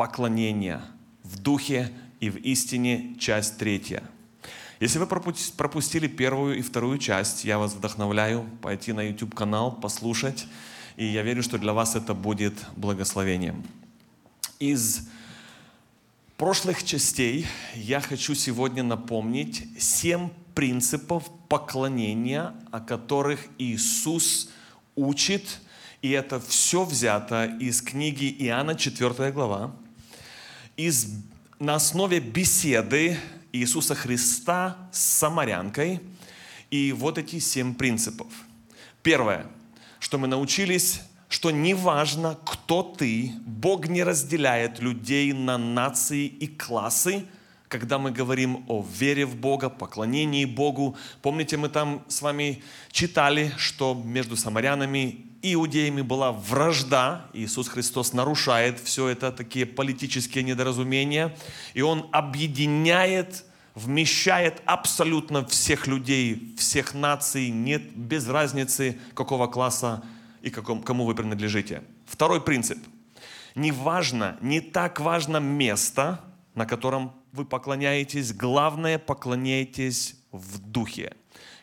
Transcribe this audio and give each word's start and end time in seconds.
поклонения 0.00 0.80
в 1.24 1.38
духе 1.38 1.92
и 2.20 2.30
в 2.30 2.36
истине, 2.38 3.16
часть 3.18 3.58
третья. 3.58 4.02
Если 4.80 4.98
вы 4.98 5.06
пропустили 5.06 6.06
первую 6.06 6.56
и 6.56 6.62
вторую 6.62 6.96
часть, 6.96 7.44
я 7.44 7.58
вас 7.58 7.74
вдохновляю 7.74 8.48
пойти 8.62 8.94
на 8.94 9.02
YouTube-канал, 9.02 9.72
послушать, 9.72 10.46
и 10.96 11.04
я 11.04 11.20
верю, 11.20 11.42
что 11.42 11.58
для 11.58 11.74
вас 11.74 11.96
это 11.96 12.14
будет 12.14 12.54
благословением. 12.76 13.62
Из 14.58 15.06
прошлых 16.38 16.82
частей 16.82 17.46
я 17.74 18.00
хочу 18.00 18.34
сегодня 18.34 18.82
напомнить 18.82 19.68
семь 19.78 20.30
принципов 20.54 21.30
поклонения, 21.50 22.54
о 22.70 22.80
которых 22.80 23.40
Иисус 23.58 24.48
учит, 24.96 25.60
и 26.00 26.08
это 26.12 26.40
все 26.40 26.86
взято 26.86 27.44
из 27.44 27.82
книги 27.82 28.34
Иоанна, 28.38 28.74
4 28.74 29.30
глава, 29.32 29.76
из, 30.86 31.08
на 31.58 31.74
основе 31.74 32.20
беседы 32.20 33.18
Иисуса 33.52 33.94
Христа 33.94 34.76
с 34.92 35.00
самарянкой. 35.00 36.00
И 36.70 36.92
вот 36.92 37.18
эти 37.18 37.38
семь 37.38 37.74
принципов. 37.74 38.28
Первое, 39.02 39.46
что 39.98 40.18
мы 40.18 40.26
научились, 40.26 41.02
что 41.28 41.50
неважно, 41.50 42.38
кто 42.44 42.82
ты, 42.82 43.32
Бог 43.44 43.88
не 43.88 44.02
разделяет 44.04 44.80
людей 44.80 45.32
на 45.32 45.58
нации 45.58 46.26
и 46.26 46.46
классы, 46.46 47.26
когда 47.68 47.98
мы 47.98 48.10
говорим 48.10 48.64
о 48.68 48.84
вере 48.98 49.26
в 49.26 49.36
Бога, 49.36 49.68
поклонении 49.68 50.44
Богу. 50.44 50.96
Помните, 51.22 51.56
мы 51.56 51.68
там 51.68 52.04
с 52.08 52.22
вами 52.22 52.62
читали, 52.90 53.52
что 53.56 53.94
между 53.94 54.36
самарянами 54.36 55.29
иудеями 55.42 56.02
была 56.02 56.32
вражда. 56.32 57.26
Иисус 57.32 57.68
Христос 57.68 58.12
нарушает 58.12 58.78
все 58.80 59.08
это, 59.08 59.32
такие 59.32 59.66
политические 59.66 60.44
недоразумения. 60.44 61.36
И 61.74 61.82
Он 61.82 62.08
объединяет, 62.12 63.44
вмещает 63.74 64.62
абсолютно 64.66 65.44
всех 65.46 65.86
людей, 65.86 66.54
всех 66.58 66.94
наций, 66.94 67.48
нет 67.50 67.96
без 67.96 68.28
разницы, 68.28 68.98
какого 69.14 69.46
класса 69.46 70.02
и 70.42 70.50
какому, 70.50 70.82
кому 70.82 71.04
вы 71.04 71.14
принадлежите. 71.14 71.82
Второй 72.06 72.40
принцип. 72.40 72.78
Не 73.54 73.72
важно, 73.72 74.36
не 74.40 74.60
так 74.60 75.00
важно 75.00 75.38
место, 75.38 76.20
на 76.54 76.66
котором 76.66 77.12
вы 77.32 77.44
поклоняетесь, 77.44 78.32
главное, 78.32 78.98
поклоняйтесь 78.98 80.16
в 80.32 80.58
духе. 80.58 81.14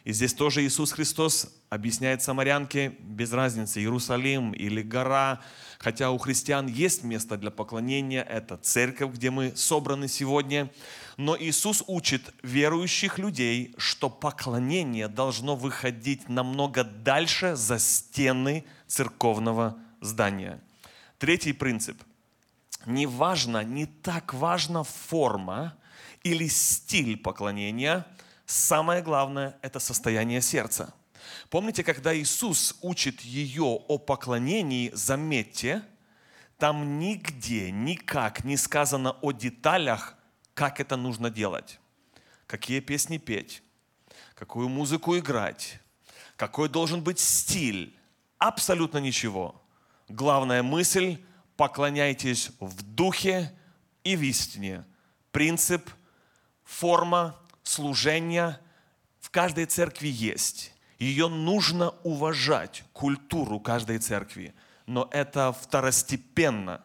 И 0.07 0.13
здесь 0.13 0.33
тоже 0.33 0.65
Иисус 0.65 0.93
Христос 0.93 1.53
объясняет 1.69 2.23
самарянке, 2.23 2.95
без 2.97 3.33
разницы, 3.33 3.81
Иерусалим 3.81 4.53
или 4.53 4.81
гора, 4.81 5.41
хотя 5.79 6.11
у 6.11 6.17
христиан 6.17 6.67
есть 6.67 7.03
место 7.03 7.35
для 7.35 7.51
поклонения, 7.51 8.23
это 8.23 8.55
церковь, 8.55 9.15
где 9.15 9.31
мы 9.31 9.51
собраны 9.57 10.07
сегодня, 10.07 10.71
но 11.17 11.35
Иисус 11.37 11.83
учит 11.87 12.33
верующих 12.41 13.19
людей, 13.19 13.75
что 13.77 14.09
поклонение 14.09 15.09
должно 15.09 15.57
выходить 15.57 16.29
намного 16.29 16.85
дальше 16.85 17.57
за 17.57 17.77
стены 17.77 18.63
церковного 18.87 19.77
здания. 19.99 20.61
Третий 21.17 21.51
принцип. 21.51 22.01
Не 22.85 23.07
важно, 23.07 23.61
не 23.61 23.85
так 23.85 24.33
важна 24.33 24.83
форма 24.83 25.75
или 26.23 26.47
стиль 26.47 27.17
поклонения– 27.17 28.05
Самое 28.47 29.01
главное– 29.01 29.57
это 29.61 29.77
состояние 29.79 30.41
сердца. 30.41 30.93
Помните, 31.49 31.83
когда 31.83 32.17
Иисус 32.17 32.77
учит 32.81 33.19
ее 33.19 33.65
о 33.65 33.97
поклонении, 33.97 34.89
заметьте, 34.93 35.83
там 36.57 36.97
нигде, 36.97 37.71
никак 37.71 38.45
не 38.45 38.55
сказано 38.55 39.11
о 39.21 39.33
деталях, 39.33 40.15
как 40.53 40.79
это 40.79 40.95
нужно 40.95 41.29
делать. 41.29 41.77
Какие 42.45 42.79
песни 42.79 43.17
петь, 43.17 43.61
какую 44.33 44.69
музыку 44.69 45.17
играть, 45.17 45.81
какой 46.37 46.69
должен 46.69 47.03
быть 47.03 47.19
стиль. 47.19 47.93
Абсолютно 48.37 48.99
ничего. 48.99 49.61
Главная 50.07 50.63
мысль– 50.63 51.21
поклоняйтесь 51.57 52.51
в 52.61 52.81
духе 52.81 53.53
и 54.05 54.15
в 54.15 54.21
истине. 54.21 54.85
Принцип, 55.33 55.89
форма 56.63 57.37
служения 57.67 58.59
в 59.19 59.29
каждой 59.29 59.65
церкви 59.65 60.07
есть. 60.07 60.73
Ее 60.99 61.27
нужно 61.27 61.89
уважать, 62.03 62.83
культуру 62.93 63.59
каждой 63.59 63.99
церкви. 63.99 64.55
Но 64.85 65.07
это 65.11 65.51
второстепенно. 65.51 66.81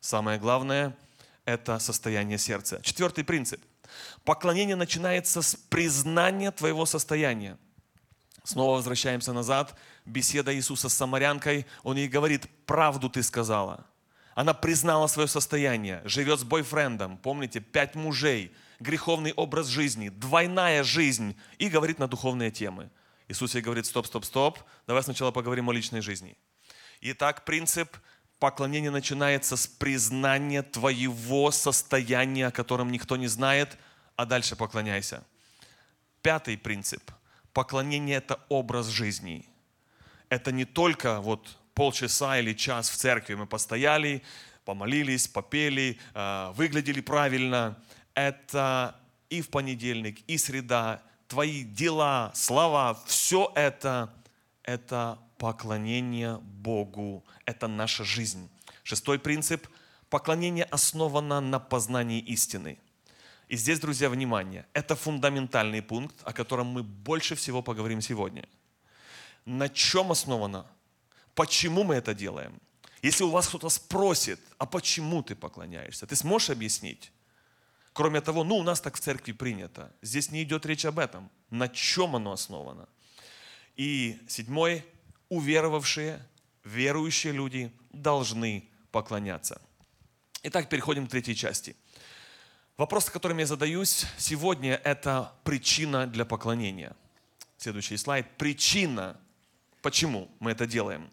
Самое 0.00 0.38
главное– 0.38 0.96
это 1.44 1.78
состояние 1.78 2.38
сердца. 2.38 2.80
Четвертый 2.82 3.24
принцип. 3.24 3.60
Поклонение 4.24 4.76
начинается 4.76 5.42
с 5.42 5.56
признания 5.56 6.52
твоего 6.52 6.86
состояния. 6.86 7.58
Снова 8.44 8.76
возвращаемся 8.76 9.32
назад. 9.32 9.76
Беседа 10.06 10.54
Иисуса 10.54 10.88
с 10.88 10.94
самарянкой. 10.94 11.66
Он 11.82 11.96
ей 11.96 12.08
говорит, 12.08 12.46
правду 12.66 13.10
ты 13.10 13.22
сказала. 13.22 13.84
Она 14.34 14.54
признала 14.54 15.08
свое 15.08 15.28
состояние, 15.28 16.00
живет 16.04 16.40
с 16.40 16.44
бойфрендом. 16.44 17.18
Помните, 17.18 17.60
пять 17.60 17.94
мужей– 17.94 18.54
греховный 18.80 19.32
образ 19.32 19.68
жизни, 19.68 20.08
двойная 20.08 20.82
жизнь 20.82 21.36
и 21.58 21.68
говорит 21.68 21.98
на 21.98 22.08
духовные 22.08 22.50
темы. 22.50 22.90
Иисус 23.28 23.54
ей 23.54 23.62
говорит, 23.62 23.86
стоп, 23.86 24.06
стоп, 24.06 24.24
стоп, 24.24 24.58
давай 24.86 25.02
сначала 25.02 25.30
поговорим 25.30 25.68
о 25.68 25.72
личной 25.72 26.00
жизни. 26.00 26.36
Итак, 27.00 27.44
принцип 27.44 27.96
поклонения 28.38 28.90
начинается 28.90 29.56
с 29.56 29.66
признания 29.66 30.62
твоего 30.62 31.50
состояния, 31.50 32.48
о 32.48 32.50
котором 32.50 32.90
никто 32.90 33.16
не 33.16 33.28
знает, 33.28 33.78
а 34.16 34.26
дальше 34.26 34.56
поклоняйся. 34.56 35.22
Пятый 36.22 36.58
принцип. 36.58 37.02
Поклонение– 37.52 38.16
это 38.18 38.40
образ 38.48 38.88
жизни. 38.88 39.46
Это 40.28 40.52
не 40.52 40.64
только 40.64 41.20
вот 41.20 41.58
полчаса 41.74 42.38
или 42.38 42.52
час 42.52 42.90
в 42.90 42.96
церкви 42.96 43.34
мы 43.34 43.46
постояли, 43.46 44.22
помолились, 44.64 45.26
попели, 45.28 45.98
а, 46.14 46.52
выглядели 46.52 47.00
правильно 47.00 47.82
это 48.14 48.96
и 49.28 49.42
в 49.42 49.48
понедельник, 49.48 50.20
и 50.26 50.38
среда, 50.38 51.02
твои 51.28 51.62
дела, 51.62 52.32
слова, 52.34 52.98
все 53.06 53.52
это, 53.54 54.12
это 54.62 55.18
поклонение 55.38 56.38
Богу, 56.38 57.24
это 57.44 57.68
наша 57.68 58.04
жизнь. 58.04 58.50
Шестой 58.82 59.18
принцип– 59.18 59.66
поклонение 60.10 60.64
основано 60.64 61.40
на 61.40 61.58
познании 61.58 62.20
истины. 62.20 62.78
И 63.48 63.56
здесь, 63.56 63.80
друзья, 63.80 64.10
внимание, 64.10 64.66
это 64.74 64.94
фундаментальный 64.94 65.82
пункт, 65.82 66.16
о 66.24 66.32
котором 66.32 66.66
мы 66.66 66.82
больше 66.82 67.34
всего 67.34 67.62
поговорим 67.62 68.00
сегодня. 68.00 68.48
На 69.44 69.68
чем 69.68 70.12
основано? 70.12 70.66
Почему 71.34 71.84
мы 71.84 71.94
это 71.94 72.14
делаем? 72.14 72.60
Если 73.02 73.24
у 73.24 73.30
вас 73.30 73.48
кто-то 73.48 73.68
спросит, 73.70 74.38
а 74.58 74.66
почему 74.66 75.22
ты 75.22 75.34
поклоняешься, 75.34 76.06
ты 76.06 76.14
сможешь 76.16 76.50
объяснить? 76.50 77.10
Кроме 77.92 78.20
того, 78.20 78.44
ну 78.44 78.56
у 78.56 78.62
нас 78.62 78.80
так 78.80 78.96
в 78.96 79.00
церкви 79.00 79.32
принято. 79.32 79.92
Здесь 80.02 80.30
не 80.30 80.42
идет 80.42 80.64
речь 80.66 80.84
об 80.84 80.98
этом. 80.98 81.30
На 81.50 81.68
чем 81.68 82.14
оно 82.16 82.32
основано? 82.32 82.88
И 83.76 84.18
седьмой, 84.28 84.84
уверовавшие, 85.28 86.24
верующие 86.64 87.32
люди 87.32 87.72
должны 87.92 88.68
поклоняться. 88.92 89.60
Итак, 90.42 90.68
переходим 90.68 91.06
к 91.06 91.10
третьей 91.10 91.34
части. 91.34 91.76
Вопрос, 92.76 93.10
которым 93.10 93.38
я 93.38 93.46
задаюсь 93.46 94.06
сегодня, 94.16 94.80
это 94.84 95.32
причина 95.44 96.06
для 96.06 96.24
поклонения. 96.24 96.96
Следующий 97.58 97.98
слайд. 97.98 98.26
Причина, 98.38 99.20
почему 99.82 100.30
мы 100.38 100.52
это 100.52 100.66
делаем. 100.66 101.10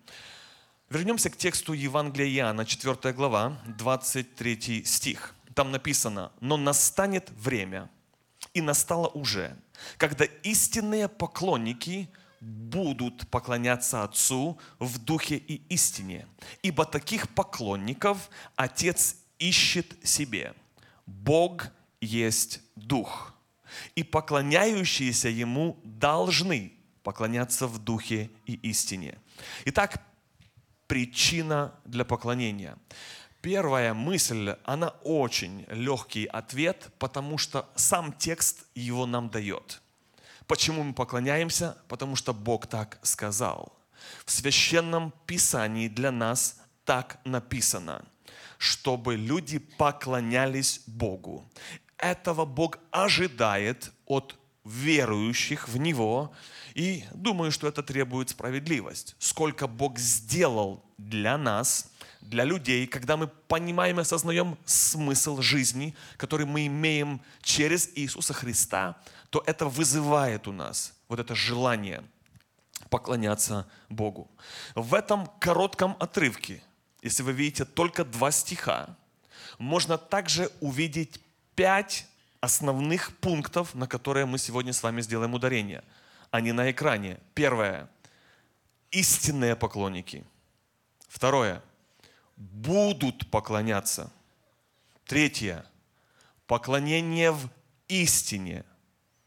Вернемся 0.89 1.29
к 1.29 1.35
тексту 1.35 1.73
Евангелия 1.73 2.29
Иоанна, 2.29 2.65
4 2.65 3.13
глава, 3.13 3.59
23 3.65 4.85
стих 4.85 5.33
там 5.57 5.71
написано, 5.71 6.31
но 6.39 6.55
настанет 6.55 7.31
время, 7.31 7.89
и 8.53 8.61
настало 8.61 9.07
уже, 9.07 9.57
когда 9.97 10.25
истинные 10.43 11.07
поклонники 11.07 12.09
будут 12.39 13.27
поклоняться 13.31 14.03
Отцу 14.03 14.59
в 14.77 14.99
духе 14.99 15.37
и 15.37 15.55
истине. 15.73 16.27
Ибо 16.61 16.85
таких 16.85 17.27
поклонников 17.29 18.29
Отец 18.55 19.15
ищет 19.39 19.97
себе. 20.07 20.53
Бог 21.07 21.69
есть 22.01 22.61
Дух. 22.75 23.33
И 23.95 24.03
поклоняющиеся 24.03 25.29
Ему 25.29 25.79
должны 25.83 26.73
поклоняться 27.01 27.65
в 27.65 27.79
духе 27.79 28.29
и 28.45 28.53
истине. 28.69 29.17
Итак, 29.65 30.03
причина 30.85 31.73
для 31.83 32.05
поклонения. 32.05 32.77
Первая 33.41 33.93
мысль, 33.93 34.55
она 34.63 34.89
очень 35.03 35.65
легкий 35.69 36.25
ответ, 36.25 36.89
потому 36.99 37.37
что 37.37 37.69
сам 37.75 38.13
текст 38.13 38.65
его 38.75 39.05
нам 39.05 39.29
дает. 39.29 39.81
Почему 40.47 40.83
мы 40.83 40.93
поклоняемся? 40.93 41.77
Потому 41.87 42.15
что 42.15 42.33
Бог 42.33 42.67
так 42.67 42.99
сказал. 43.03 43.73
В 44.25 44.31
священном 44.31 45.13
писании 45.25 45.87
для 45.87 46.11
нас 46.11 46.61
так 46.85 47.19
написано, 47.25 48.05
чтобы 48.57 49.15
люди 49.15 49.59
поклонялись 49.59 50.81
Богу. 50.87 51.49
Этого 51.97 52.45
Бог 52.45 52.79
ожидает 52.91 53.91
от 54.05 54.35
верующих 54.63 55.67
в 55.69 55.77
Него, 55.77 56.33
и 56.75 57.05
думаю, 57.13 57.51
что 57.51 57.67
это 57.67 57.81
требует 57.81 58.29
справедливость. 58.29 59.15
Сколько 59.19 59.67
Бог 59.67 59.97
сделал 59.97 60.83
для 60.97 61.37
нас, 61.37 61.91
для 62.21 62.43
людей, 62.43 62.87
когда 62.87 63.17
мы 63.17 63.27
понимаем 63.27 63.99
и 63.99 64.01
осознаем 64.01 64.57
смысл 64.65 65.41
жизни, 65.41 65.95
который 66.17 66.45
мы 66.45 66.67
имеем 66.67 67.21
через 67.41 67.89
Иисуса 67.95 68.33
Христа, 68.33 68.97
то 69.29 69.43
это 69.45 69.65
вызывает 69.67 70.47
у 70.47 70.51
нас 70.51 70.93
вот 71.07 71.19
это 71.19 71.35
желание 71.35 72.03
поклоняться 72.89 73.67
Богу. 73.89 74.29
В 74.75 74.93
этом 74.93 75.27
коротком 75.39 75.95
отрывке, 75.99 76.61
если 77.01 77.23
вы 77.23 77.33
видите 77.33 77.65
только 77.65 78.05
два 78.05 78.31
стиха, 78.31 78.95
можно 79.57 79.97
также 79.97 80.51
увидеть 80.61 81.19
пять 81.55 82.07
основных 82.39 83.15
пунктов, 83.17 83.73
на 83.73 83.87
которые 83.87 84.25
мы 84.25 84.37
сегодня 84.37 84.73
с 84.73 84.83
вами 84.83 85.01
сделаем 85.01 85.33
ударение. 85.33 85.83
Они 86.31 86.51
на 86.51 86.69
экране. 86.69 87.19
Первое. 87.33 87.89
Истинные 88.91 89.55
поклонники. 89.55 90.23
Второе. 91.07 91.61
Будут 92.37 93.29
поклоняться. 93.29 94.11
Третье. 95.05 95.65
Поклонение 96.45 97.31
в 97.31 97.49
истине. 97.87 98.63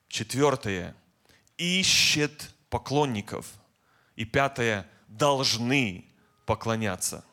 Четвертое. 0.09 0.95
Ищет 1.59 2.55
поклонников. 2.71 3.47
И 4.17 4.25
пятое. 4.25 4.87
Должны 5.09 6.07
поклоняться. 6.47 7.25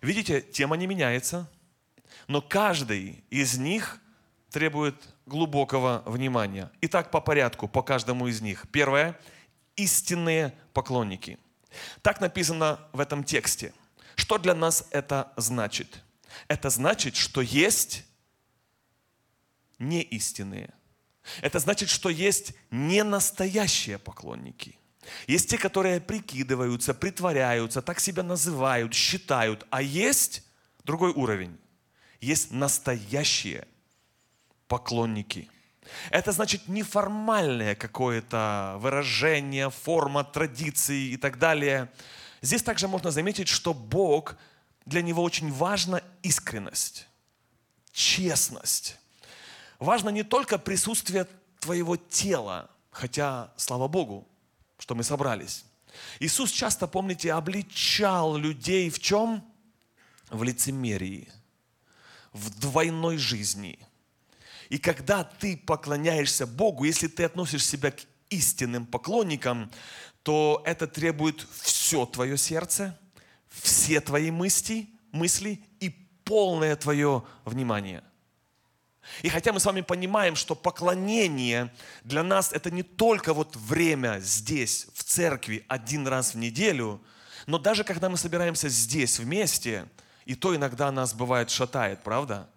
Видите, 0.00 0.40
тема 0.40 0.76
не 0.76 0.86
меняется, 0.86 1.50
но 2.28 2.42
каждый 2.42 3.24
из 3.30 3.56
них 3.56 4.00
требует 4.50 4.94
глубокого 5.26 6.02
внимания. 6.06 6.70
Итак, 6.82 7.10
по 7.10 7.20
порядку, 7.20 7.68
по 7.68 7.82
каждому 7.82 8.26
из 8.26 8.40
них. 8.40 8.66
Первое– 8.70 9.18
истинные 9.76 10.54
поклонники. 10.72 11.38
Так 12.02 12.20
написано 12.20 12.80
в 12.92 13.00
этом 13.00 13.24
тексте. 13.24 13.72
Что 14.14 14.38
для 14.38 14.54
нас 14.54 14.86
это 14.90 15.32
значит? 15.36 16.02
Это 16.48 16.70
значит, 16.70 17.16
что 17.16 17.40
есть 17.40 18.04
неистинные. 19.78 20.72
Это 21.40 21.58
значит, 21.58 21.88
что 21.88 22.08
есть 22.08 22.54
не 22.70 23.02
настоящие 23.02 23.98
поклонники. 23.98 24.78
Есть 25.26 25.50
те, 25.50 25.58
которые 25.58 26.00
прикидываются, 26.00 26.94
притворяются, 26.94 27.82
так 27.82 28.00
себя 28.00 28.22
называют, 28.22 28.94
считают. 28.94 29.66
А 29.70 29.82
есть 29.82 30.44
другой 30.84 31.12
уровень. 31.12 31.58
Есть 32.20 32.50
настоящие 32.50 33.66
поклонники. 34.66 35.50
Это 36.10 36.32
значит 36.32 36.68
неформальное 36.68 37.74
какое-то 37.74 38.76
выражение, 38.78 39.70
форма, 39.70 40.24
традиции 40.24 41.10
и 41.10 41.16
так 41.16 41.38
далее. 41.38 41.90
Здесь 42.44 42.62
также 42.62 42.88
можно 42.88 43.10
заметить, 43.10 43.48
что 43.48 43.72
Бог, 43.72 44.36
для 44.84 45.00
Него 45.00 45.22
очень 45.22 45.50
важна 45.50 46.02
искренность, 46.22 47.08
честность. 47.90 48.98
Важно 49.78 50.10
не 50.10 50.24
только 50.24 50.58
присутствие 50.58 51.26
твоего 51.58 51.96
тела, 51.96 52.70
хотя, 52.90 53.50
слава 53.56 53.88
Богу, 53.88 54.28
что 54.78 54.94
мы 54.94 55.04
собрались. 55.04 55.64
Иисус 56.20 56.50
часто, 56.50 56.86
помните, 56.86 57.32
обличал 57.32 58.36
людей 58.36 58.90
в 58.90 58.98
чем? 58.98 59.42
В 60.28 60.42
лицемерии, 60.42 61.32
в 62.34 62.60
двойной 62.60 63.16
жизни– 63.16 63.78
и 64.70 64.78
когда 64.78 65.24
ты 65.24 65.58
поклоняешься 65.58 66.46
Богу, 66.46 66.84
если 66.84 67.06
ты 67.06 67.24
относишь 67.24 67.66
себя 67.66 67.90
к 67.90 68.00
истинным 68.30 68.86
поклонникам, 68.86 69.70
то 70.24 70.62
это 70.64 70.86
требует 70.86 71.46
все 71.60 72.06
твое 72.06 72.38
сердце, 72.38 72.98
все 73.48 74.00
твои 74.00 74.30
мысли, 74.30 74.88
мысли 75.12 75.62
и 75.80 75.90
полное 76.24 76.74
твое 76.76 77.22
внимание. 77.44 78.02
И 79.22 79.28
хотя 79.28 79.52
мы 79.52 79.60
с 79.60 79.66
вами 79.66 79.82
понимаем, 79.82 80.34
что 80.34 80.54
поклонение 80.54 81.70
для 82.04 82.22
нас 82.22 82.52
это 82.52 82.70
не 82.70 82.82
только 82.82 83.34
вот 83.34 83.54
время 83.54 84.18
здесь, 84.20 84.86
в 84.94 85.04
церкви, 85.04 85.66
один 85.68 86.08
раз 86.08 86.32
в 86.32 86.38
неделю, 86.38 87.02
но 87.46 87.58
даже 87.58 87.84
когда 87.84 88.08
мы 88.08 88.16
собираемся 88.16 88.70
здесь 88.70 89.18
вместе, 89.18 89.86
и 90.24 90.34
то 90.34 90.56
иногда 90.56 90.90
нас 90.90 91.12
бывает 91.12 91.50
шатает, 91.50 92.02
правда? 92.02 92.48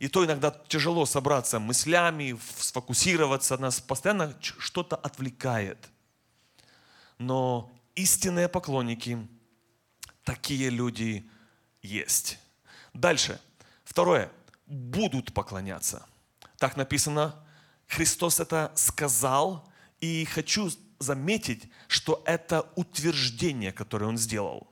И 0.00 0.08
то 0.08 0.24
иногда 0.24 0.50
тяжело 0.66 1.06
собраться 1.06 1.60
мыслями, 1.60 2.36
сфокусироваться, 2.58 3.56
нас 3.58 3.80
постоянно 3.80 4.34
что-то 4.40 4.96
отвлекает. 4.96 5.91
Но 7.22 7.70
истинные 7.94 8.48
поклонники, 8.48 9.28
такие 10.24 10.70
люди 10.70 11.24
есть. 11.80 12.38
Дальше. 12.92 13.40
Второе. 13.84 14.28
Будут 14.66 15.32
поклоняться. 15.32 16.04
Так 16.58 16.76
написано. 16.76 17.36
Христос 17.86 18.40
это 18.40 18.72
сказал. 18.74 19.68
И 20.00 20.24
хочу 20.24 20.70
заметить, 20.98 21.70
что 21.86 22.22
это 22.26 22.68
утверждение, 22.74 23.70
которое 23.72 24.06
Он 24.06 24.18
сделал. 24.18 24.68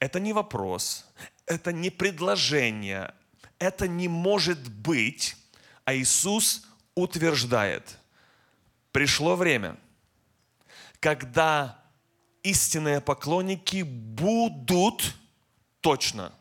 Это 0.00 0.18
не 0.18 0.32
вопрос, 0.32 1.06
это 1.44 1.70
не 1.70 1.90
предложение, 1.90 3.14
это 3.58 3.86
не 3.86 4.08
может 4.08 4.70
быть, 4.70 5.36
а 5.84 5.94
Иисус 5.94 6.66
утверждает, 6.94 7.98
пришло 8.90 9.36
время, 9.36 9.76
когда 11.00 11.82
истинные 12.42 13.00
поклонники 13.00 13.82
будут 13.82 15.14
точно. 15.80 16.32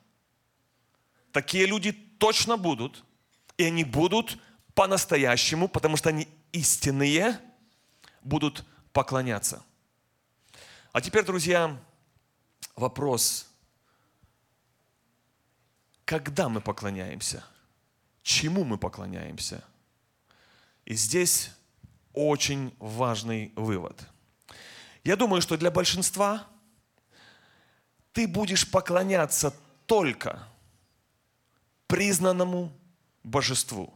Такие 1.32 1.66
люди 1.66 1.92
точно 1.92 2.58
будут, 2.58 3.04
и 3.58 3.64
они 3.64 3.84
будут 3.84 4.38
по-настоящему, 4.74 5.68
потому 5.68 5.98
что 5.98 6.10
они 6.10 6.28
истинные, 6.52 7.40
будут 8.22 8.66
поклоняться. 8.94 9.64
А 10.92 11.02
теперь, 11.02 11.24
друзья, 11.26 11.78
вопрос– 12.76 13.50
когда 16.06 16.50
мы 16.50 16.62
поклоняемся, 16.62 17.44
чему 18.22 18.64
мы 18.64 18.78
поклоняемся. 18.78 19.64
И 20.86 20.94
здесь 20.94 21.50
очень 22.14 22.74
важный 22.80 23.52
вывод. 23.56 24.08
Я 25.06 25.16
думаю, 25.16 25.42
что 25.42 25.56
для 25.56 25.70
большинства 25.70 26.48
ты 28.12 28.28
будешь 28.28 28.70
поклоняться 28.70 29.54
только 29.86 30.48
признанному 31.86 32.74
божеству. 33.24 33.94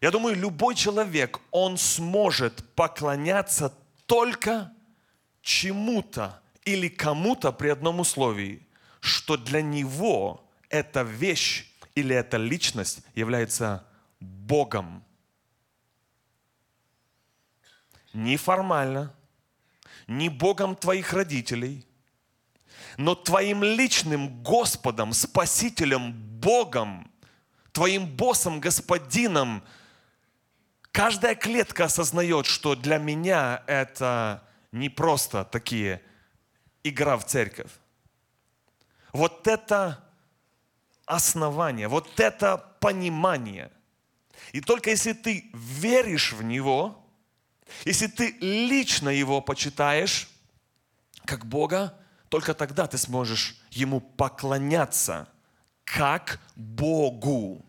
Я 0.00 0.12
думаю, 0.12 0.36
любой 0.36 0.76
человек, 0.76 1.40
он 1.50 1.76
сможет 1.76 2.64
поклоняться 2.76 3.74
только 4.06 4.72
чему-то 5.42 6.40
или 6.64 6.88
кому-то 6.88 7.50
при 7.50 7.68
одном 7.68 7.98
условии, 7.98 8.64
что 9.00 9.36
для 9.36 9.60
него 9.60 10.48
эта 10.68 11.02
вещь 11.02 11.68
или 11.96 12.14
эта 12.14 12.36
личность 12.36 13.00
является 13.16 13.84
Богом. 14.20 15.02
Не 18.12 18.36
формально, 18.36 19.12
не 20.06 20.28
Богом 20.28 20.76
твоих 20.76 21.12
родителей, 21.12 21.86
но 22.96 23.14
твоим 23.14 23.62
личным 23.62 24.42
Господом, 24.42 25.12
Спасителем, 25.12 26.12
Богом, 26.12 27.10
твоим 27.72 28.06
боссом, 28.06 28.60
господином. 28.60 29.64
Каждая 30.92 31.34
клетка 31.34 31.86
осознает, 31.86 32.46
что 32.46 32.76
для 32.76 32.98
меня 32.98 33.62
это 33.66 34.44
не 34.70 34.88
просто 34.88 35.44
такие 35.44 36.00
игра 36.84 37.16
в 37.16 37.24
церковь. 37.24 37.70
Вот 39.12 39.46
это 39.48 40.04
основание, 41.06 41.88
вот 41.88 42.20
это 42.20 42.58
понимание. 42.80 43.70
И 44.52 44.60
только 44.60 44.90
если 44.90 45.12
ты 45.12 45.50
веришь 45.52 46.32
в 46.32 46.42
Него, 46.42 47.03
если 47.84 48.06
ты 48.06 48.36
лично 48.40 49.08
Его 49.08 49.40
почитаешь, 49.40 50.28
как 51.24 51.46
Бога, 51.46 51.98
только 52.28 52.54
тогда 52.54 52.86
ты 52.86 52.98
сможешь 52.98 53.56
Ему 53.70 54.00
поклоняться, 54.00 55.28
как 55.84 56.40
Богу. 56.56 57.64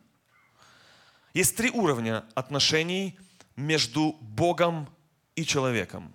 Есть 1.33 1.57
три 1.57 1.69
уровня 1.69 2.23
отношений 2.33 3.19
между 3.55 4.13
Богом 4.21 4.89
и 5.35 5.45
человеком. 5.45 6.13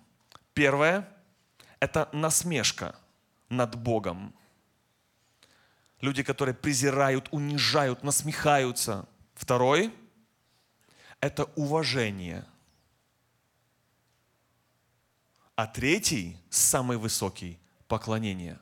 Первое– 0.53 1.07
это 1.79 2.09
насмешка 2.11 2.95
над 3.49 3.75
Богом. 3.75 4.33
Люди, 6.01 6.23
которые 6.23 6.55
презирают, 6.55 7.27
унижают, 7.31 8.03
насмехаются. 8.03 9.07
Второй– 9.35 9.93
это 11.19 11.45
уважение. 11.55 12.45
А 15.55 15.67
третий, 15.67 16.37
самый 16.49 16.97
высокий– 16.97 17.59
поклонение. 17.87 18.59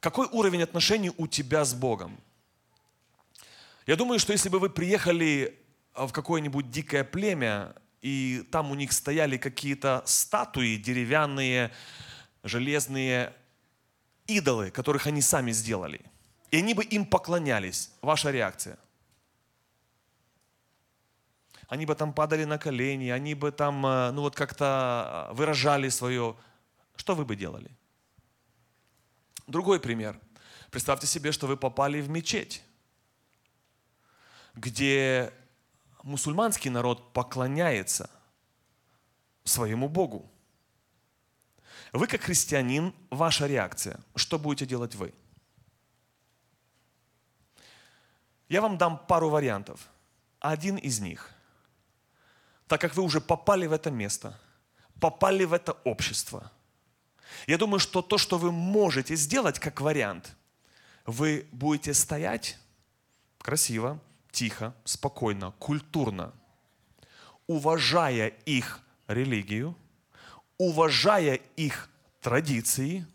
Какой 0.00 0.26
уровень 0.28 0.62
отношений 0.62 1.12
у 1.16 1.26
тебя 1.26 1.64
с 1.64 1.74
Богом? 1.74 2.18
Я 3.86 3.96
думаю, 3.96 4.18
что 4.18 4.32
если 4.32 4.48
бы 4.48 4.58
вы 4.58 4.70
приехали 4.70 5.58
в 5.94 6.12
какое-нибудь 6.12 6.70
дикое 6.70 7.04
племя, 7.04 7.74
и 8.00 8.46
там 8.50 8.70
у 8.70 8.74
них 8.74 8.92
стояли 8.92 9.36
какие-то 9.36 10.02
статуи 10.06 10.76
деревянные, 10.76 11.70
железные, 12.42 13.34
идолы, 14.26 14.70
которых 14.70 15.06
они 15.06 15.20
сами 15.20 15.52
сделали. 15.52 16.00
И 16.50 16.58
они 16.58 16.74
бы 16.74 16.84
им 16.84 17.04
поклонялись. 17.04 17.90
Ваша 18.00 18.30
реакция? 18.30 18.78
Они 21.70 21.86
бы 21.86 21.94
там 21.94 22.12
падали 22.12 22.42
на 22.42 22.58
колени, 22.58 23.10
они 23.10 23.34
бы 23.34 23.52
там, 23.52 23.86
э, 23.86 24.10
ну 24.10 24.22
вот 24.22 24.34
как-то 24.34 25.28
э, 25.30 25.34
выражали 25.34 25.88
свое. 25.88 26.36
Что 26.96 27.14
вы 27.14 27.24
бы 27.24 27.36
делали? 27.36 27.70
Другой 29.46 29.78
пример. 29.78 30.18
Представьте 30.72 31.06
себе, 31.06 31.30
что 31.30 31.46
вы 31.46 31.56
попали 31.56 32.00
в 32.00 32.10
мечеть, 32.10 32.64
где 34.54 35.32
мусульманский 36.02 36.70
народ 36.70 37.12
поклоняется 37.12 38.10
своему 39.44 39.88
Богу. 39.88 40.28
Вы 41.92 42.08
как 42.08 42.22
христианин, 42.22 42.92
ваша 43.10 43.46
реакция. 43.46 44.00
Что 44.16 44.40
будете 44.40 44.66
делать 44.66 44.96
вы? 44.96 45.14
Я 48.48 48.60
вам 48.60 48.76
дам 48.76 48.98
пару 49.06 49.28
вариантов. 49.28 49.88
Один 50.40 50.74
из 50.74 50.98
них. 50.98 51.32
Так 52.70 52.80
как 52.80 52.94
вы 52.94 53.02
уже 53.02 53.20
попали 53.20 53.66
в 53.66 53.72
это 53.72 53.90
место, 53.90 54.38
попали 55.00 55.42
в 55.44 55.52
это 55.52 55.72
общество, 55.82 56.52
я 57.48 57.58
думаю, 57.58 57.80
что 57.80 58.00
то, 58.00 58.16
что 58.16 58.38
вы 58.38 58.52
можете 58.52 59.16
сделать 59.16 59.58
как 59.58 59.80
вариант, 59.80 60.36
вы 61.04 61.48
будете 61.50 61.92
стоять 61.94 62.56
красиво, 63.38 63.98
тихо, 64.30 64.72
спокойно, 64.84 65.50
культурно, 65.58 66.32
уважая 67.48 68.28
их 68.46 68.80
религию– 69.08 69.76
уважая 70.60 71.40
их 71.56 71.88
традиции 72.20 73.06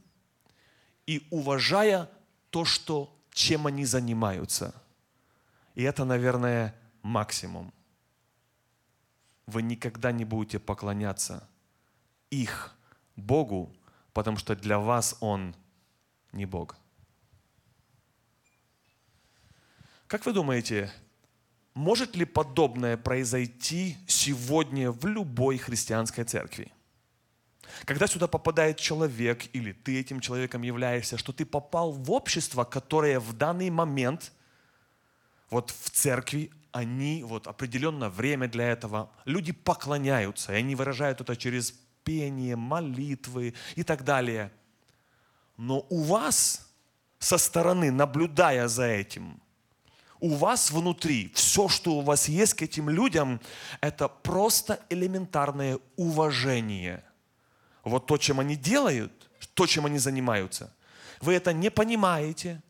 и 1.05 1.27
уважая 1.29 2.09
то, 2.49 2.65
что, 2.65 3.15
чем 3.31 3.67
они 3.67 3.85
занимаются. 3.85 4.73
И 5.75 5.83
это, 5.83 6.05
наверное, 6.05 6.73
максимум. 7.03 7.71
Вы 9.47 9.61
никогда 9.61 10.11
не 10.11 10.25
будете 10.25 10.59
поклоняться 10.59 11.47
их 12.29 12.75
Богу, 13.15 13.75
потому 14.13 14.37
что 14.37 14.55
для 14.55 14.79
вас 14.79 15.17
Он 15.19 15.55
не 16.31 16.45
Бог. 16.45 16.77
Как 20.07 20.25
вы 20.25 20.33
думаете, 20.33 20.91
может 21.73 22.15
ли 22.15 22.25
подобное 22.25 22.97
произойти 22.97 23.97
сегодня 24.07 24.91
в 24.91 25.05
любой 25.05 25.57
христианской 25.57 26.23
церкви? 26.23 26.71
Когда 27.85 28.07
сюда 28.07 28.27
попадает 28.27 28.77
человек, 28.77 29.43
или 29.53 29.73
ты 29.73 29.99
этим 29.99 30.19
человеком 30.19 30.61
являешься, 30.61 31.17
что 31.17 31.33
ты 31.33 31.45
попал 31.45 31.91
в 31.91 32.11
общество, 32.11 32.63
которое 32.63 33.19
в 33.19 33.33
данный 33.33 33.69
момент, 33.69 34.31
вот 35.49 35.71
в 35.71 35.89
церкви, 35.89 36.51
они, 36.75 37.23
вот 37.23 37.47
определенное 37.47 38.09
время 38.09 38.47
для 38.47 38.69
этого, 38.69 39.09
люди 39.25 39.51
поклоняются, 39.51 40.53
и 40.53 40.57
они 40.57 40.75
выражают 40.75 41.21
это 41.21 41.35
через 41.35 41.73
пение, 42.03 42.55
молитвы 42.55 43.53
и 43.75 43.83
так 43.83 44.03
далее. 44.03 44.51
Но 45.57 45.85
у 45.89 46.03
вас 46.03 46.71
со 47.19 47.37
стороны, 47.37 47.91
наблюдая 47.91 48.67
за 48.67 48.85
этим, 48.85 49.41
у 50.19 50.35
вас 50.35 50.71
внутри 50.71 51.31
все, 51.33 51.67
что 51.67 51.93
у 51.93 52.01
вас 52.01 52.27
есть 52.27 52.53
к 52.53 52.61
этим 52.61 52.89
людям, 52.89 53.39
это 53.81 54.07
просто 54.07 54.79
элементарное 54.89 55.79
уважение– 55.95 57.03
вот 57.85 58.07
то, 58.07 58.17
чем 58.17 58.39
они 58.39 58.55
делают, 58.55 59.29
то, 59.53 59.67
чем 59.67 59.85
они 59.85 59.99
занимаются, 59.99 60.75
вы 61.21 61.33
это 61.35 61.53
не 61.53 61.69
понимаете, 61.69 62.61